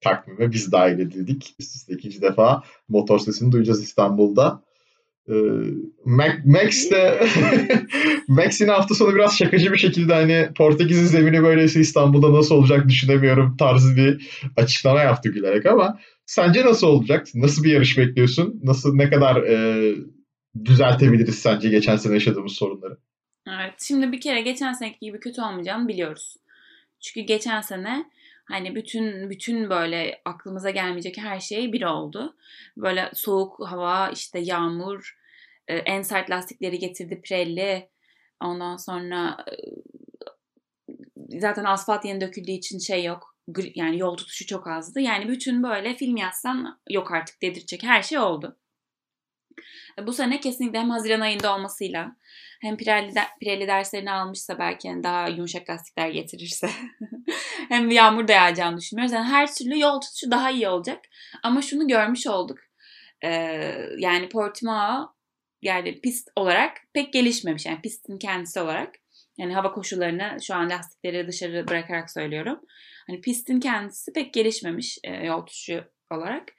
takvime 0.00 0.52
biz 0.52 0.72
dahil 0.72 0.98
edildik. 0.98 1.54
Üst 1.58 1.76
üste 1.76 1.94
ikinci 1.94 2.22
defa 2.22 2.62
motor 2.88 3.18
sesini 3.18 3.52
duyacağız 3.52 3.82
İstanbul'da. 3.82 4.62
Ee, 5.28 5.34
Max 6.44 6.90
de 6.90 7.26
Max 8.28 8.60
yine 8.60 8.70
hafta 8.70 8.94
sonu 8.94 9.14
biraz 9.14 9.38
şakacı 9.38 9.72
bir 9.72 9.78
şekilde 9.78 10.14
hani 10.14 10.48
Portekiz'in 10.56 11.06
zemini 11.06 11.42
böyleyse 11.42 11.80
İstanbul'da 11.80 12.32
nasıl 12.32 12.54
olacak 12.54 12.88
düşünemiyorum 12.88 13.56
tarzı 13.56 13.96
bir 13.96 14.28
açıklama 14.56 15.00
yaptı 15.00 15.28
gülerek 15.28 15.66
ama 15.66 15.98
sence 16.26 16.64
nasıl 16.64 16.86
olacak? 16.86 17.26
Nasıl 17.34 17.64
bir 17.64 17.72
yarış 17.72 17.98
bekliyorsun? 17.98 18.60
Nasıl 18.64 18.94
ne 18.94 19.10
kadar 19.10 19.36
e, 19.36 19.94
düzeltebiliriz 20.64 21.38
sence 21.38 21.68
geçen 21.68 21.96
sene 21.96 22.14
yaşadığımız 22.14 22.52
sorunları? 22.52 22.96
Evet. 23.48 23.74
Şimdi 23.82 24.12
bir 24.12 24.20
kere 24.20 24.40
geçen 24.40 24.72
seneki 24.72 24.98
gibi 25.00 25.20
kötü 25.20 25.42
olmayacağını 25.42 25.88
biliyoruz. 25.88 26.36
Çünkü 27.00 27.26
geçen 27.26 27.60
sene 27.60 28.10
hani 28.44 28.74
bütün 28.74 29.30
bütün 29.30 29.70
böyle 29.70 30.22
aklımıza 30.24 30.70
gelmeyecek 30.70 31.18
her 31.18 31.40
şey 31.40 31.72
bir 31.72 31.82
oldu. 31.82 32.36
Böyle 32.76 33.10
soğuk 33.14 33.60
hava, 33.66 34.10
işte 34.10 34.38
yağmur, 34.38 35.16
e, 35.68 35.76
en 35.76 36.02
sert 36.02 36.30
lastikleri 36.30 36.78
getirdi 36.78 37.20
Pirelli. 37.20 37.88
Ondan 38.40 38.76
sonra 38.76 39.44
e, 39.50 39.54
zaten 41.40 41.64
asfalt 41.64 42.04
yeni 42.04 42.20
döküldüğü 42.20 42.50
için 42.52 42.78
şey 42.78 43.04
yok. 43.04 43.36
Yani 43.74 43.98
yol 43.98 44.16
tutuşu 44.16 44.46
çok 44.46 44.66
azdı. 44.66 45.00
Yani 45.00 45.28
bütün 45.28 45.62
böyle 45.62 45.94
film 45.96 46.16
yazsan 46.16 46.80
yok 46.90 47.12
artık 47.12 47.42
dedirtecek 47.42 47.82
her 47.82 48.02
şey 48.02 48.18
oldu. 48.18 48.56
Bu 50.06 50.12
sene 50.12 50.40
kesinlikle 50.40 50.78
hem 50.78 50.90
Haziran 50.90 51.20
ayında 51.20 51.54
olmasıyla 51.54 52.16
hem 52.60 52.76
Pirelli, 52.76 53.14
de, 53.14 53.20
Pirelli 53.40 53.66
derslerini 53.66 54.10
almışsa 54.10 54.58
belki 54.58 54.88
yani 54.88 55.02
daha 55.02 55.28
yumuşak 55.28 55.70
lastikler 55.70 56.08
getirirse 56.08 56.70
hem 57.68 57.90
yağmur 57.90 58.28
da 58.28 58.32
yağacağını 58.32 58.78
düşünmüyoruz. 58.78 59.12
Yani 59.12 59.28
her 59.28 59.54
türlü 59.54 59.80
yol 59.80 60.00
tutuşu 60.00 60.30
daha 60.30 60.50
iyi 60.50 60.68
olacak. 60.68 61.00
Ama 61.42 61.62
şunu 61.62 61.88
görmüş 61.88 62.26
olduk. 62.26 62.58
Ee, 63.24 63.88
yani 63.98 64.28
Portimao 64.28 65.14
yani 65.62 66.00
pist 66.00 66.28
olarak 66.36 66.76
pek 66.92 67.12
gelişmemiş. 67.12 67.66
Yani 67.66 67.80
pistin 67.80 68.18
kendisi 68.18 68.60
olarak. 68.60 68.94
Yani 69.38 69.54
hava 69.54 69.72
koşullarını 69.72 70.38
şu 70.42 70.54
an 70.54 70.70
lastikleri 70.70 71.28
dışarı 71.28 71.68
bırakarak 71.68 72.10
söylüyorum. 72.10 72.60
Hani 73.06 73.20
pistin 73.20 73.60
kendisi 73.60 74.12
pek 74.12 74.34
gelişmemiş 74.34 74.98
e, 75.04 75.26
yol 75.26 75.40
tutuşu 75.40 75.84
olarak. 76.10 76.52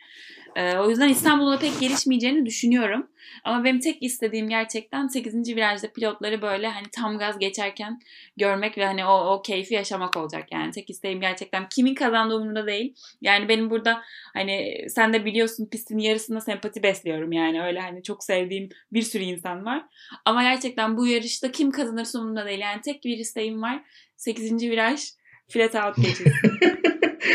O 0.57 0.89
yüzden 0.89 1.09
İstanbul'da 1.09 1.59
pek 1.59 1.79
gelişmeyeceğini 1.79 2.45
düşünüyorum. 2.45 3.07
Ama 3.43 3.63
benim 3.63 3.79
tek 3.79 4.03
istediğim 4.03 4.49
gerçekten 4.49 5.07
8. 5.07 5.55
virajda 5.55 5.93
pilotları 5.93 6.41
böyle 6.41 6.67
hani 6.67 6.87
tam 6.91 7.17
gaz 7.17 7.39
geçerken 7.39 7.99
görmek 8.37 8.77
ve 8.77 8.85
hani 8.85 9.05
o, 9.05 9.33
o 9.33 9.41
keyfi 9.41 9.73
yaşamak 9.73 10.17
olacak. 10.17 10.47
Yani 10.51 10.71
tek 10.71 10.89
isteğim 10.89 11.21
gerçekten 11.21 11.69
kimin 11.69 11.95
kazandığı 11.95 12.35
umurumda 12.35 12.67
değil. 12.67 12.95
Yani 13.21 13.49
benim 13.49 13.69
burada 13.69 14.01
hani 14.33 14.85
sen 14.89 15.13
de 15.13 15.25
biliyorsun 15.25 15.69
pistin 15.71 15.97
yarısında 15.97 16.41
sempati 16.41 16.83
besliyorum 16.83 17.31
yani 17.31 17.63
öyle 17.63 17.79
hani 17.79 18.03
çok 18.03 18.23
sevdiğim 18.23 18.69
bir 18.93 19.01
sürü 19.01 19.23
insan 19.23 19.65
var. 19.65 19.85
Ama 20.25 20.43
gerçekten 20.43 20.97
bu 20.97 21.07
yarışta 21.07 21.51
kim 21.51 21.71
kazanırsa 21.71 22.19
umurumda 22.19 22.45
değil. 22.45 22.59
Yani 22.59 22.81
tek 22.81 23.03
bir 23.03 23.17
isteğim 23.17 23.61
var. 23.61 23.83
8. 24.15 24.61
viraj 24.61 25.01
flat 25.49 25.75
out 25.75 25.95
geçilsin. 25.95 26.59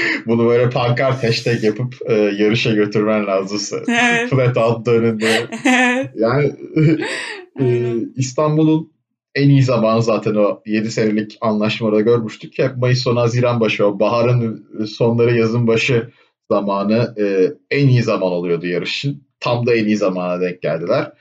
Bunu 0.27 0.47
böyle 0.47 0.71
pankart 0.71 1.25
hashtag 1.25 1.65
yapıp 1.65 1.95
e, 2.07 2.15
yarışa 2.15 2.73
götürmen 2.73 3.27
lazım. 3.27 3.85
Evet. 3.89 4.31
Flat 4.31 4.57
out 4.57 4.87
dönünde. 4.87 5.49
yani 6.15 6.53
e, 7.61 7.95
İstanbul'un 8.17 8.93
en 9.35 9.49
iyi 9.49 9.63
zamanı 9.63 10.03
zaten 10.03 10.35
o 10.35 10.63
7 10.67 10.91
senelik 10.91 11.39
anlaşmada 11.41 12.01
görmüştük. 12.01 12.59
Hep 12.59 12.77
Mayıs 12.77 13.03
sonu 13.03 13.21
Haziran 13.21 13.61
başı 13.61 13.87
o 13.87 14.01
baharın 14.01 14.67
sonları 14.87 15.39
yazın 15.39 15.67
başı 15.67 16.11
zamanı 16.51 17.15
e, 17.19 17.53
en 17.71 17.89
iyi 17.89 18.03
zaman 18.03 18.33
oluyordu 18.33 18.67
yarışın. 18.67 19.23
Tam 19.41 19.67
da 19.67 19.75
en 19.75 19.85
iyi 19.85 19.97
zamana 19.97 20.41
denk 20.41 20.63
geldiler. 20.63 21.13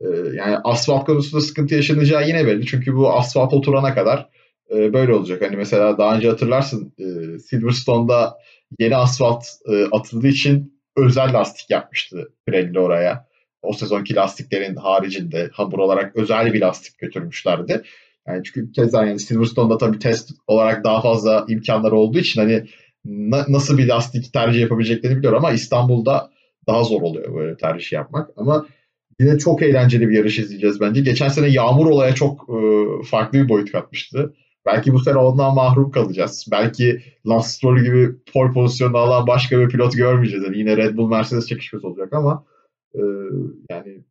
E, 0.00 0.06
yani 0.34 0.56
asfalt 0.64 1.06
konusunda 1.06 1.40
sıkıntı 1.40 1.74
yaşanacağı 1.74 2.28
yine 2.28 2.46
belli. 2.46 2.66
Çünkü 2.66 2.96
bu 2.96 3.12
asfalt 3.12 3.52
oturana 3.52 3.94
kadar 3.94 4.28
e, 4.74 4.92
böyle 4.92 5.14
olacak. 5.14 5.42
Hani 5.42 5.56
mesela 5.56 5.98
daha 5.98 6.16
önce 6.16 6.28
hatırlarsın 6.28 6.92
e, 6.98 7.38
Silverstone'da 7.38 8.38
yeni 8.78 8.96
asfalt 8.96 9.44
e, 9.72 9.84
atıldığı 9.84 10.28
için 10.28 10.80
özel 10.96 11.32
lastik 11.34 11.70
yapmıştı 11.70 12.32
Pirelli 12.46 12.78
oraya. 12.80 13.30
O 13.62 13.72
sezonki 13.72 14.14
lastiklerin 14.14 14.76
haricinde 14.76 15.50
hamur 15.52 15.78
olarak 15.78 16.16
özel 16.16 16.52
bir 16.52 16.60
lastik 16.60 16.98
götürmüşlerdi. 16.98 17.82
Yani 18.28 18.42
çünkü 18.44 18.72
keza 18.72 19.04
yani 19.04 19.20
Silverstone'da 19.20 19.78
tabii 19.78 19.98
test 19.98 20.30
olarak 20.46 20.84
daha 20.84 21.00
fazla 21.02 21.44
imkanları 21.48 21.96
olduğu 21.96 22.18
için 22.18 22.40
hani 22.40 22.64
na- 23.04 23.46
nasıl 23.48 23.78
bir 23.78 23.88
lastik 23.88 24.32
tercih 24.32 24.60
yapabileceklerini 24.60 25.18
biliyor 25.18 25.32
ama 25.32 25.52
İstanbul'da 25.52 26.30
daha 26.66 26.84
zor 26.84 27.02
oluyor 27.02 27.34
böyle 27.34 27.56
tercih 27.56 27.92
yapmak. 27.92 28.30
Ama 28.36 28.66
yine 29.20 29.38
çok 29.38 29.62
eğlenceli 29.62 30.08
bir 30.08 30.16
yarış 30.16 30.38
izleyeceğiz 30.38 30.80
bence. 30.80 31.00
Geçen 31.00 31.28
sene 31.28 31.48
yağmur 31.48 31.86
olaya 31.86 32.14
çok 32.14 32.48
e, 32.48 32.56
farklı 33.04 33.38
bir 33.42 33.48
boyut 33.48 33.72
katmıştı. 33.72 34.34
Belki 34.72 34.92
bu 34.92 34.98
sene 34.98 35.16
ondan 35.16 35.54
mahrum 35.54 35.90
kalacağız. 35.90 36.46
Belki 36.50 37.02
Lance 37.26 37.46
Stroll 37.46 37.78
gibi 37.78 38.10
pole 38.32 38.52
pozisyonu 38.52 38.96
alan 38.96 39.26
başka 39.26 39.60
bir 39.60 39.68
pilot 39.68 39.96
görmeyeceğiz. 39.96 40.44
Yani 40.44 40.58
yine 40.58 40.76
Red 40.76 40.96
Bull 40.96 41.08
Mercedes 41.08 41.48
çekişmesi 41.48 41.86
olacak 41.86 42.12
ama 42.12 42.44
e, 42.94 43.00
yani 43.70 44.04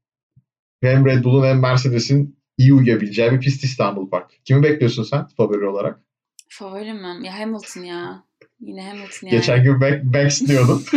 hem 0.81 1.05
Red 1.05 1.23
Bull'un 1.23 1.45
hem 1.45 1.59
Mercedes'in 1.59 2.39
iyi 2.57 2.73
uyabileceği 2.73 3.31
bir 3.31 3.39
pist 3.39 3.63
İstanbul 3.63 4.09
Park. 4.09 4.31
Kimi 4.45 4.63
bekliyorsun 4.63 5.03
sen 5.03 5.27
favori 5.37 5.67
olarak? 5.67 5.99
Favorim 6.49 6.97
mi? 6.97 7.27
Ya 7.27 7.39
Hamilton 7.39 7.81
ya. 7.81 8.23
Yine 8.59 8.89
Hamilton 8.89 9.27
ya. 9.27 9.31
Geçen 9.31 9.63
gün 9.63 9.77
Max 10.13 10.41
diyordun. 10.47 10.83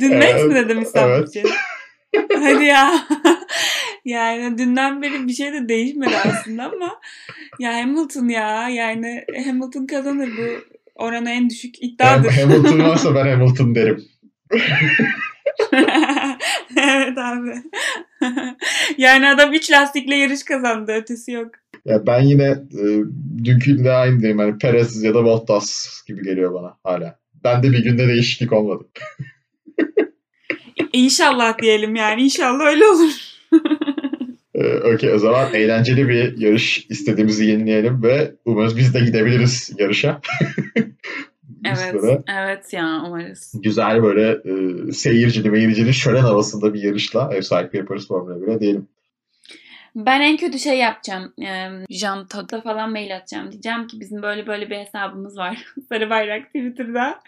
Dün 0.00 0.18
Max 0.18 0.44
mi 0.44 0.54
dedim 0.54 0.82
İstanbul 0.82 1.12
evet. 1.12 1.28
için? 1.28 1.48
Hadi 2.34 2.64
ya. 2.64 2.92
Yani 4.04 4.58
dünden 4.58 5.02
beri 5.02 5.28
bir 5.28 5.32
şey 5.32 5.52
de 5.52 5.68
değişmedi 5.68 6.14
aslında 6.24 6.64
ama 6.64 7.00
ya 7.58 7.74
Hamilton 7.74 8.28
ya 8.28 8.68
yani 8.68 9.24
Hamilton 9.46 9.86
kazanır 9.86 10.30
bu 10.36 10.72
Oranı 10.94 11.30
en 11.30 11.50
düşük 11.50 11.82
iddiadır. 11.82 12.30
Hamilton 12.30 12.78
varsa 12.78 13.14
ben 13.14 13.26
Hamilton 13.26 13.74
derim. 13.74 14.04
evet 16.76 17.18
abi. 17.18 17.54
yani 18.98 19.28
adam 19.28 19.52
3 19.52 19.70
lastikle 19.70 20.14
yarış 20.14 20.42
kazandı. 20.42 20.92
Ötesi 20.92 21.32
yok. 21.32 21.50
Ya 21.84 22.06
ben 22.06 22.22
yine 22.22 22.44
e, 22.44 22.84
dünküyle 23.44 23.92
aynıyım. 23.92 24.38
Hani 24.38 24.58
Perez 24.58 25.02
ya 25.02 25.14
da 25.14 25.24
Bottas 25.24 26.02
gibi 26.06 26.22
geliyor 26.22 26.54
bana 26.54 26.76
hala. 26.84 27.18
Ben 27.44 27.62
de 27.62 27.72
bir 27.72 27.84
günde 27.84 28.08
değişiklik 28.08 28.52
olmadı. 28.52 28.84
İnşallah 30.92 31.58
diyelim 31.62 31.96
yani. 31.96 32.22
İnşallah 32.22 32.64
öyle 32.66 32.86
olur. 32.86 33.12
ee, 34.54 34.94
Okey 34.94 35.14
o 35.14 35.18
zaman 35.18 35.54
eğlenceli 35.54 36.08
bir 36.08 36.38
yarış 36.38 36.86
istediğimizi 36.88 37.44
yenileyelim 37.44 38.02
ve 38.02 38.34
umarız 38.44 38.76
biz 38.76 38.94
de 38.94 39.00
gidebiliriz 39.00 39.70
yarışa. 39.78 40.20
evet, 41.64 42.20
evet 42.28 42.72
ya 42.72 43.02
umarız. 43.06 43.54
Güzel 43.62 44.02
böyle 44.02 44.30
e, 44.30 44.92
seyircili 44.92 45.50
meyircili 45.50 45.94
şölen 45.94 46.20
havasında 46.20 46.74
bir 46.74 46.82
yarışla 46.82 47.30
ev 47.34 47.42
sahipliği 47.42 47.78
yaparız 47.78 48.08
Formula 48.08 48.34
1'e 48.34 48.60
diyelim. 48.60 48.88
Ben 49.96 50.20
en 50.20 50.36
kötü 50.36 50.58
şey 50.58 50.78
yapacağım. 50.78 51.32
Jean 51.90 52.26
Todt'a 52.26 52.60
falan 52.60 52.90
mail 52.92 53.16
atacağım. 53.16 53.52
Diyeceğim 53.52 53.86
ki 53.86 54.00
bizim 54.00 54.22
böyle 54.22 54.46
böyle 54.46 54.70
bir 54.70 54.76
hesabımız 54.76 55.36
var. 55.38 55.64
Sarı 55.88 56.10
Bayrak 56.10 56.46
Twitter'da. 56.46 57.20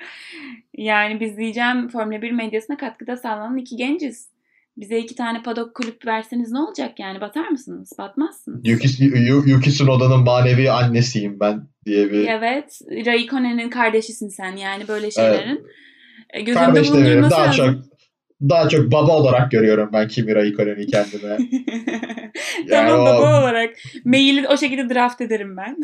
Yani 0.77 1.20
biz 1.20 1.37
diyeceğim 1.37 1.88
Formula 1.88 2.22
1 2.22 2.31
medyasına 2.31 2.77
katkıda 2.77 3.16
sağlanan 3.16 3.57
iki 3.57 3.77
genciz. 3.77 4.29
Bize 4.77 4.98
iki 4.98 5.14
tane 5.14 5.42
padok 5.42 5.74
kulüp 5.74 6.07
verseniz 6.07 6.53
ne 6.53 6.59
olacak 6.59 7.00
yani? 7.00 7.20
Batar 7.20 7.48
mısınız? 7.48 7.92
Batmazsınız. 7.98 8.61
Yuki, 8.64 9.05
Yuki 9.50 9.70
Tsunoda'nın 9.70 10.24
manevi 10.24 10.70
annesiyim 10.70 11.40
ben 11.40 11.68
diye 11.87 12.12
bir... 12.12 12.29
Evet. 12.29 12.81
Raikkonen'in 13.07 13.70
kardeşisin 13.70 14.29
sen 14.29 14.57
yani 14.57 14.88
böyle 14.88 15.11
şeylerin. 15.11 15.66
Evet. 16.31 16.46
Göz 16.46 16.55
Kardeş 16.55 16.92
demeyelim 16.92 17.31
daha 17.31 17.42
lazım. 17.42 17.57
çok 17.66 17.94
daha 18.40 18.68
çok 18.68 18.92
baba 18.92 19.16
olarak 19.16 19.51
görüyorum 19.51 19.90
ben 19.92 20.09
Kimi 20.09 20.35
Raikkonen'i 20.35 20.87
kendime. 20.87 21.29
yani 22.66 22.88
tamam 22.88 23.01
o... 23.01 23.05
baba 23.05 23.40
olarak. 23.40 23.70
Maili 24.05 24.49
o 24.49 24.57
şekilde 24.57 24.94
draft 24.94 25.20
ederim 25.20 25.57
ben. 25.57 25.77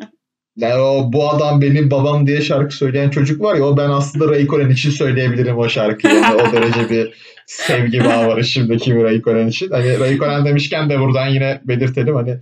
yani 0.56 0.80
o 0.80 1.12
bu 1.12 1.30
adam 1.30 1.60
benim 1.60 1.90
babam 1.90 2.26
diye 2.26 2.40
şarkı 2.40 2.76
söyleyen 2.76 3.10
çocuk 3.10 3.40
var 3.40 3.56
ya 3.56 3.64
o 3.64 3.76
ben 3.76 3.88
aslında 3.88 4.28
Raikkonen 4.28 4.70
için 4.70 4.90
söyleyebilirim 4.90 5.58
o 5.58 5.68
şarkıyı. 5.68 6.14
Yani 6.14 6.42
o 6.42 6.52
derece 6.52 6.90
bir 6.90 7.14
sevgi 7.46 8.04
bağı 8.04 8.26
var 8.26 8.42
şimdi 8.42 8.78
Kimi 8.78 9.04
Raikkonen 9.04 9.48
için. 9.48 9.70
Hani 9.70 10.00
Raikkonen 10.00 10.44
demişken 10.44 10.90
de 10.90 11.00
buradan 11.00 11.26
yine 11.26 11.60
belirtelim 11.64 12.14
hani 12.14 12.38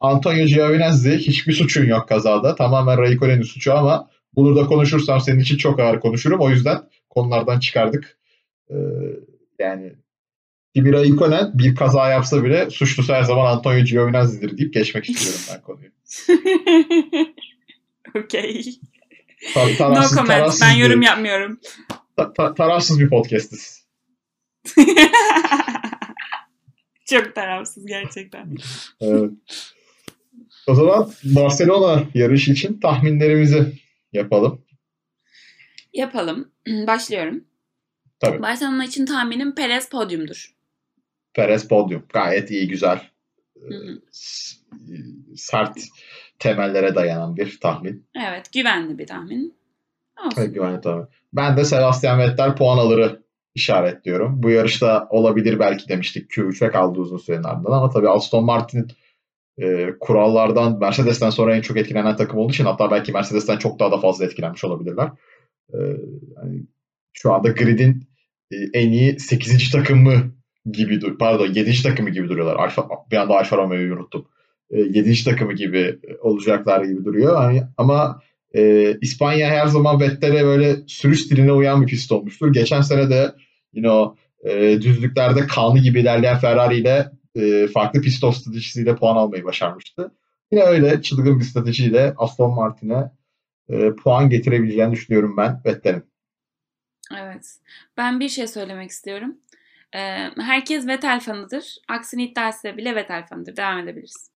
Antonio 0.00 0.46
Giovinazzi 0.46 1.18
hiçbir 1.18 1.52
suçun 1.52 1.86
yok 1.86 2.08
kazada. 2.08 2.54
Tamamen 2.54 2.98
Raikkonen'in 2.98 3.42
suçu 3.42 3.74
ama 3.74 4.08
bunu 4.36 4.56
da 4.56 4.66
konuşursam 4.66 5.20
senin 5.20 5.40
için 5.40 5.56
çok 5.56 5.80
ağır 5.80 6.00
konuşurum. 6.00 6.40
O 6.40 6.50
yüzden 6.50 6.78
konulardan 7.10 7.60
çıkardık. 7.60 8.18
Ee, 8.70 8.74
yani 9.58 9.92
Kimi 10.74 10.92
Raikkonen 10.92 11.58
bir 11.58 11.74
kaza 11.74 12.08
yapsa 12.10 12.44
bile 12.44 12.70
suçlusu 12.70 13.12
her 13.12 13.22
zaman 13.22 13.56
Antonio 13.56 13.84
Giovinazzi'dir 13.84 14.58
deyip 14.58 14.74
geçmek 14.74 15.10
istiyorum 15.10 15.40
ben 15.52 15.62
konuyu. 15.62 15.90
Okey. 18.24 18.80
Ta- 19.54 19.88
no 19.88 20.08
comment. 20.14 20.60
Ben 20.60 20.72
yorum 20.72 21.00
bir, 21.00 21.06
yapmıyorum. 21.06 21.60
Ta- 22.16 22.32
ta- 22.32 22.54
tarafsız 22.54 23.00
bir 23.00 23.08
podcastiz. 23.08 23.84
Çok 27.06 27.34
tarafsız 27.34 27.86
gerçekten. 27.86 28.56
evet. 29.00 29.30
O 30.66 30.74
zaman 30.74 31.12
Barcelona 31.24 32.02
yarışı 32.14 32.52
için 32.52 32.80
tahminlerimizi 32.80 33.72
yapalım. 34.12 34.64
Yapalım. 35.92 36.52
Başlıyorum. 36.86 37.44
Tabii. 38.24 38.42
Barcelona 38.42 38.84
için 38.84 39.06
tahminim 39.06 39.54
Perez 39.54 39.88
podyumdur. 39.88 40.54
Perez 41.34 41.68
podyum. 41.68 42.04
Gayet 42.12 42.50
iyi, 42.50 42.68
güzel. 42.68 43.00
Hı 43.68 43.74
hı. 43.74 43.98
Sert 45.36 45.78
temellere 46.38 46.94
dayanan 46.94 47.36
bir 47.36 47.60
tahmin. 47.60 48.06
Evet, 48.28 48.52
güvenli 48.52 48.98
bir 48.98 49.06
tahmin. 49.06 49.54
Olsun. 50.26 50.42
Evet, 50.42 50.54
güvenli 50.54 50.80
tahmin. 50.80 51.06
Ben 51.32 51.56
de 51.56 51.64
Sebastian 51.64 52.18
Vettel 52.18 52.56
puan 52.56 52.78
alırı 52.78 53.22
işaretliyorum. 53.54 54.42
Bu 54.42 54.50
yarışta 54.50 55.06
olabilir 55.10 55.58
belki 55.58 55.88
demiştik. 55.88 56.30
Q3'e 56.30 56.70
kaldı 56.70 57.00
uzun 57.00 57.18
sürenin 57.18 57.44
ardından 57.44 57.72
ama 57.72 57.90
tabii 57.90 58.08
Aston 58.08 58.44
Martin 58.44 58.88
e, 59.58 59.94
kurallardan 60.00 60.78
Mercedes'ten 60.78 61.30
sonra 61.30 61.56
en 61.56 61.60
çok 61.60 61.76
etkilenen 61.76 62.16
takım 62.16 62.38
olduğu 62.38 62.52
için 62.52 62.64
hatta 62.64 62.90
belki 62.90 63.12
Mercedes'ten 63.12 63.58
çok 63.58 63.78
daha 63.78 63.92
da 63.92 64.00
fazla 64.00 64.24
etkilenmiş 64.24 64.64
olabilirler. 64.64 65.10
E, 65.72 65.78
yani 66.36 66.62
şu 67.12 67.32
anda 67.32 67.48
grid'in 67.48 67.90
e, 67.90 68.13
en 68.74 68.92
iyi 68.92 69.20
8. 69.20 69.70
takımı 69.70 70.14
gibi 70.72 71.00
dur 71.00 71.18
pardon 71.18 71.46
7. 71.46 71.82
takımı 71.82 72.10
gibi 72.10 72.28
duruyorlar. 72.28 72.56
Alfa, 72.56 72.88
bir 73.10 73.16
anda 73.16 73.34
Alfa 73.34 73.56
Romeo'yu 73.56 73.94
unuttum. 73.94 74.26
E, 74.70 74.80
7. 74.80 75.24
takımı 75.24 75.52
gibi 75.52 75.98
olacaklar 76.20 76.84
gibi 76.84 77.04
duruyor. 77.04 77.42
Yani, 77.42 77.62
ama 77.76 78.20
e, 78.54 78.94
İspanya 79.00 79.48
her 79.48 79.66
zaman 79.66 80.00
Vettel'e 80.00 80.44
böyle 80.44 80.76
sürüş 80.86 81.20
stiline 81.20 81.52
uyan 81.52 81.82
bir 81.82 81.86
pist 81.86 82.12
olmuştur. 82.12 82.52
Geçen 82.52 82.80
sene 82.80 83.10
de 83.10 83.34
yine 83.72 83.90
o 83.90 84.16
e, 84.44 84.82
düzlüklerde 84.82 85.46
kanlı 85.46 85.78
gibi 85.78 86.00
ilerleyen 86.00 86.38
Ferrari 86.38 86.76
ile 86.76 87.10
e, 87.36 87.66
farklı 87.66 88.00
pist 88.00 88.16
stratejisiyle 88.16 88.96
puan 88.96 89.16
almayı 89.16 89.44
başarmıştı. 89.44 90.10
Yine 90.52 90.62
öyle 90.62 91.02
çılgın 91.02 91.38
bir 91.38 91.44
stratejiyle 91.44 92.14
Aston 92.16 92.54
Martin'e 92.54 93.10
e, 93.68 93.90
puan 93.94 94.30
getirebileceğini 94.30 94.92
düşünüyorum 94.92 95.36
ben 95.36 95.60
Vettel'in. 95.66 96.02
Evet. 97.12 97.58
Ben 97.96 98.20
bir 98.20 98.28
şey 98.28 98.46
söylemek 98.46 98.90
istiyorum. 98.90 99.36
Ee, 99.94 100.30
herkes 100.36 100.86
Vettel 100.86 101.20
fanıdır. 101.20 101.76
Aksini 101.88 102.24
iddia 102.24 102.48
etse 102.48 102.76
bile 102.76 102.96
Vettel 102.96 103.26
fanıdır. 103.26 103.56
Devam 103.56 103.78
edebiliriz. 103.78 104.30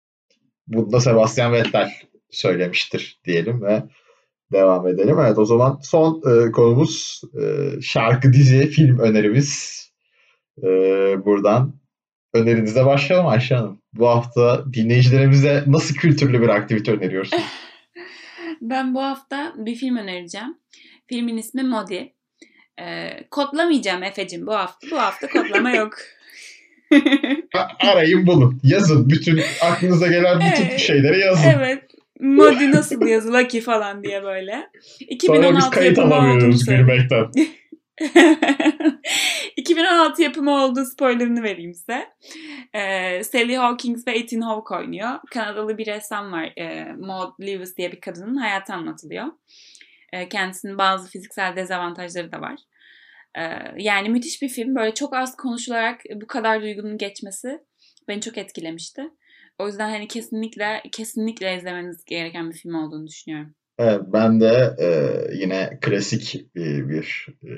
Bunu 0.66 0.92
da 0.92 1.00
Sebastian 1.00 1.52
Vettel 1.52 1.92
söylemiştir 2.31 3.20
diyelim 3.24 3.62
ve 3.62 3.83
devam 4.52 4.88
edelim. 4.88 5.18
Evet 5.20 5.38
o 5.38 5.44
zaman 5.44 5.79
son 5.83 6.22
e, 6.26 6.52
konumuz 6.52 7.22
e, 7.42 7.70
şarkı, 7.81 8.33
dizi, 8.33 8.68
film 8.68 8.98
önerimiz. 8.98 9.83
E, 10.62 10.68
buradan 11.24 11.81
önerinize 12.35 12.87
başlayalım 12.87 13.26
Ayşe 13.26 13.55
Hanım. 13.55 13.83
Bu 13.92 14.09
hafta 14.09 14.64
dinleyicilerimize 14.72 15.64
nasıl 15.66 15.94
kültürlü 15.94 16.42
bir 16.42 16.48
aktivite 16.48 16.92
öneriyorsunuz? 16.92 17.44
ben 18.61 18.94
bu 18.94 19.02
hafta 19.02 19.55
bir 19.57 19.74
film 19.74 19.96
önereceğim. 19.96 20.59
Filmin 21.07 21.37
ismi 21.37 21.62
Modi. 21.62 22.15
Ee, 22.80 23.10
kodlamayacağım 23.30 24.02
Efe'cim 24.02 24.46
bu 24.46 24.54
hafta. 24.54 24.90
Bu 24.90 24.98
hafta 24.98 25.28
kodlama 25.28 25.70
yok. 25.70 25.94
Arayın 27.80 28.26
bulun. 28.26 28.60
Yazın. 28.62 29.10
Bütün 29.10 29.40
aklınıza 29.62 30.06
gelen 30.06 30.40
bütün 30.40 30.66
evet, 30.66 30.80
şeyleri 30.80 31.20
yazın. 31.20 31.50
Evet. 31.56 31.82
Modi 32.20 32.70
nasıl 32.70 33.06
yazıla 33.06 33.48
ki 33.48 33.60
falan 33.60 34.04
diye 34.04 34.22
böyle. 34.22 34.70
2016 35.00 35.46
Sonra 35.46 35.58
biz 35.58 35.70
kayıt 35.70 35.98
alamıyoruz 35.98 36.66
gülmekten. 36.66 37.30
2016 39.56 40.22
yapımı 40.22 40.50
olduğu 40.64 40.84
spoilerını 40.84 41.42
vereyim 41.42 41.74
size. 41.74 42.06
Ee, 42.74 43.24
Sally 43.24 43.54
Hawkins 43.54 44.06
ve 44.06 44.18
Ethan 44.18 44.40
Hawke 44.40 44.74
oynuyor. 44.74 45.10
Kanadalı 45.30 45.78
bir 45.78 45.86
ressam 45.86 46.32
var. 46.32 46.52
Ee, 46.58 46.86
Maud 46.98 47.32
Lewis 47.40 47.76
diye 47.76 47.92
bir 47.92 48.00
kadının 48.00 48.36
hayatı 48.36 48.72
anlatılıyor. 48.72 49.26
Ee, 50.12 50.28
kendisinin 50.28 50.78
bazı 50.78 51.10
fiziksel 51.10 51.56
dezavantajları 51.56 52.32
da 52.32 52.40
var. 52.40 52.58
Ee, 53.38 53.42
yani 53.76 54.08
müthiş 54.08 54.42
bir 54.42 54.48
film. 54.48 54.74
Böyle 54.74 54.94
çok 54.94 55.14
az 55.14 55.36
konuşularak 55.36 56.00
bu 56.14 56.26
kadar 56.26 56.62
duygunun 56.62 56.98
geçmesi 56.98 57.58
beni 58.08 58.20
çok 58.20 58.38
etkilemişti. 58.38 59.02
O 59.58 59.66
yüzden 59.66 59.90
hani 59.90 60.08
kesinlikle 60.08 60.82
kesinlikle 60.92 61.56
izlemeniz 61.56 62.04
gereken 62.04 62.50
bir 62.50 62.56
film 62.56 62.74
olduğunu 62.74 63.06
düşünüyorum. 63.06 63.54
Evet, 63.78 64.00
ben 64.06 64.40
de 64.40 64.76
e, 64.80 64.88
yine 65.34 65.78
klasik 65.80 66.54
bir, 66.54 66.88
bir 66.88 67.26
e, 67.44 67.50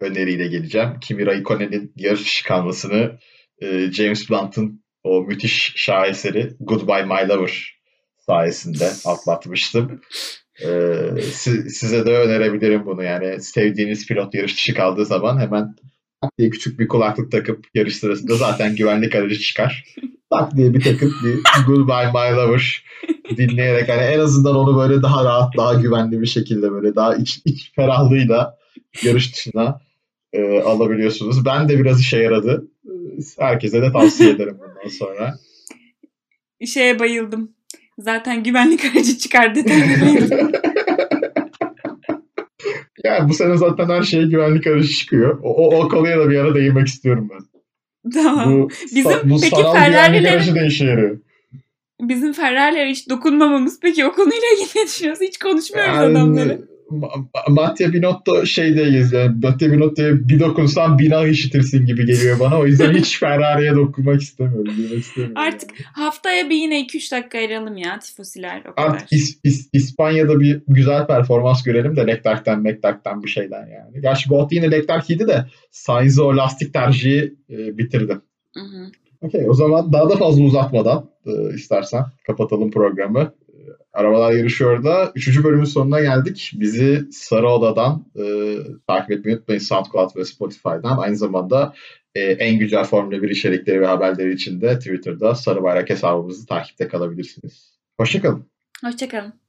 öneriyle 0.00 0.46
geleceğim. 0.46 1.00
Kimi 1.00 1.26
Raikkonen'in 1.26 1.92
yarış 1.96 2.42
kalmasını 2.42 3.18
e, 3.62 3.92
James 3.92 4.30
Blunt'ın 4.30 4.84
o 5.04 5.22
müthiş 5.22 5.72
şaheseri 5.76 6.56
Goodbye 6.60 7.04
My 7.04 7.28
Lover 7.28 7.80
sayesinde 8.16 8.90
atlatmıştım. 9.04 10.00
Ee, 10.64 11.22
size 11.68 12.06
de 12.06 12.18
önerebilirim 12.18 12.86
bunu 12.86 13.02
yani 13.02 13.40
sevdiğiniz 13.40 14.06
pilot 14.06 14.34
yarış 14.34 14.56
dışı 14.56 14.74
kaldığı 14.74 15.06
zaman 15.06 15.40
hemen 15.40 15.74
tak 16.20 16.38
diye 16.38 16.50
küçük 16.50 16.80
bir 16.80 16.88
kulaklık 16.88 17.32
takıp 17.32 17.66
yarış 17.74 17.96
sırasında 17.96 18.34
zaten 18.34 18.76
güvenlik 18.76 19.14
aracı 19.14 19.38
çıkar. 19.38 19.84
tak 20.30 20.56
diye 20.56 20.74
bir 20.74 20.84
takıp 20.84 21.12
bir 21.24 21.38
Goodbye 21.66 22.06
My 22.06 22.36
Lover 22.36 22.84
dinleyerek 23.36 23.88
hani 23.88 24.02
en 24.02 24.18
azından 24.18 24.56
onu 24.56 24.78
böyle 24.78 25.02
daha 25.02 25.24
rahat 25.24 25.56
daha 25.56 25.74
güvenli 25.74 26.20
bir 26.20 26.26
şekilde 26.26 26.72
böyle 26.72 26.94
daha 26.94 27.16
iç, 27.16 27.40
iç 27.44 27.72
ferahlığıyla 27.76 28.58
yarış 29.02 29.34
dışına 29.34 29.80
e, 30.32 30.60
alabiliyorsunuz. 30.60 31.44
Ben 31.44 31.68
de 31.68 31.78
biraz 31.78 32.00
işe 32.00 32.18
yaradı. 32.18 32.68
Herkese 33.38 33.82
de 33.82 33.92
tavsiye 33.92 34.30
ederim 34.30 34.58
bundan 34.58 34.88
sonra. 34.88 35.38
Şeye 36.66 36.98
bayıldım. 36.98 37.55
Zaten 37.98 38.42
güvenlik 38.42 38.84
aracı 38.94 39.18
çıkar 39.18 39.54
dedi. 39.54 39.72
Yani 43.04 43.28
bu 43.28 43.34
sene 43.34 43.56
zaten 43.56 43.88
her 43.88 44.02
şey 44.02 44.24
güvenlik 44.24 44.66
aracı 44.66 44.88
çıkıyor. 44.88 45.38
O, 45.42 45.54
o, 45.54 45.84
o 45.84 45.88
konuya 45.88 46.18
da 46.18 46.30
bir 46.30 46.38
ara 46.38 46.54
değinmek 46.54 46.86
istiyorum 46.86 47.30
ben. 47.32 47.40
Tamam. 48.10 48.52
Bu, 48.52 48.68
Bizim 48.70 49.12
sa- 49.12 49.30
bu 49.30 49.40
peki 49.40 49.62
Ferrari'lerin-. 49.62 51.22
Bizim 52.00 52.32
Ferrari'lere 52.32 52.90
hiç 52.90 53.08
dokunmamamız 53.08 53.80
peki 53.80 54.06
o 54.06 54.12
konuyla 54.12 54.48
ilgili 54.54 54.82
ne 54.82 54.86
düşünüyorsun? 54.86 55.24
Hiç 55.24 55.38
konuşmuyoruz 55.38 55.94
Yani, 55.96 56.18
adamları. 56.18 56.68
Ma- 56.90 57.06
Ma- 57.34 57.50
Mattia 57.52 57.92
Binotto 57.92 58.46
şey 58.46 58.76
değiliz 58.76 59.12
yani. 59.12 59.36
Mattia 59.42 59.72
Binotto'ya 59.72 60.28
bir 60.28 60.40
dokunsan 60.40 60.98
bina 60.98 61.26
işitirsin 61.26 61.86
gibi 61.86 62.06
geliyor 62.06 62.40
bana. 62.40 62.58
O 62.60 62.66
yüzden 62.66 62.92
hiç 62.94 63.18
Ferrari'ye 63.20 63.74
dokunmak 63.74 64.22
istemiyorum. 64.22 64.74
istemiyorum 64.96 65.36
Artık 65.36 65.70
yani. 65.70 65.86
Haftaya 65.92 66.50
bir 66.50 66.56
yine 66.56 66.80
2-3 66.80 67.12
dakika 67.16 67.38
ayıralım 67.38 67.76
ya 67.76 67.98
tifosiler 67.98 68.60
o 68.70 68.74
kadar. 68.74 68.88
Artık 68.88 69.12
İs- 69.12 69.38
İs- 69.44 69.68
İspanya'da 69.72 70.40
bir 70.40 70.60
güzel 70.68 71.06
performans 71.06 71.62
görelim 71.62 71.96
de 71.96 72.06
Leclerc'ten 72.06 72.64
Leclerc'ten 72.64 73.22
bir 73.22 73.28
şeyden 73.28 73.66
yani. 73.66 74.00
Gerçi 74.02 74.30
Bolt 74.30 74.52
yine 74.52 74.70
Leclerc 74.70 75.14
iyiydi 75.14 75.26
de 75.28 75.46
Sainz'ı 75.70 76.24
o 76.24 76.36
lastik 76.36 76.72
tercihi 76.72 77.34
e, 77.50 77.78
bitirdi. 77.78 78.16
Hı 78.54 78.60
hı. 78.60 78.86
Okey 79.22 79.48
o 79.50 79.54
zaman 79.54 79.92
daha 79.92 80.10
da 80.10 80.16
fazla 80.16 80.42
uzatmadan 80.44 81.10
e, 81.26 81.54
istersen 81.54 82.04
kapatalım 82.26 82.70
programı. 82.70 83.32
Arabalar 83.96 84.32
yarışıyor 84.32 84.84
da 84.84 85.12
3. 85.14 85.44
bölümün 85.44 85.64
sonuna 85.64 86.00
geldik. 86.00 86.52
Bizi 86.54 87.08
Sarı 87.12 87.48
Oda'dan 87.48 88.06
e, 88.16 88.24
takip 88.86 89.10
etmeyi 89.10 89.36
unutmayın 89.36 89.60
SoundCloud 89.60 90.16
ve 90.16 90.24
Spotify'dan. 90.24 90.98
Aynı 90.98 91.16
zamanda 91.16 91.74
e, 92.14 92.20
en 92.20 92.58
güncel 92.58 92.84
Formula 92.84 93.22
1 93.22 93.30
içerikleri 93.30 93.80
ve 93.80 93.86
haberleri 93.86 94.34
için 94.34 94.60
de 94.60 94.78
Twitter'da 94.78 95.34
Sarı 95.34 95.62
Bayrak 95.62 95.90
hesabımızı 95.90 96.46
takipte 96.46 96.88
kalabilirsiniz. 96.88 97.78
Hoşçakalın. 98.00 98.46
Hoşçakalın. 98.84 99.45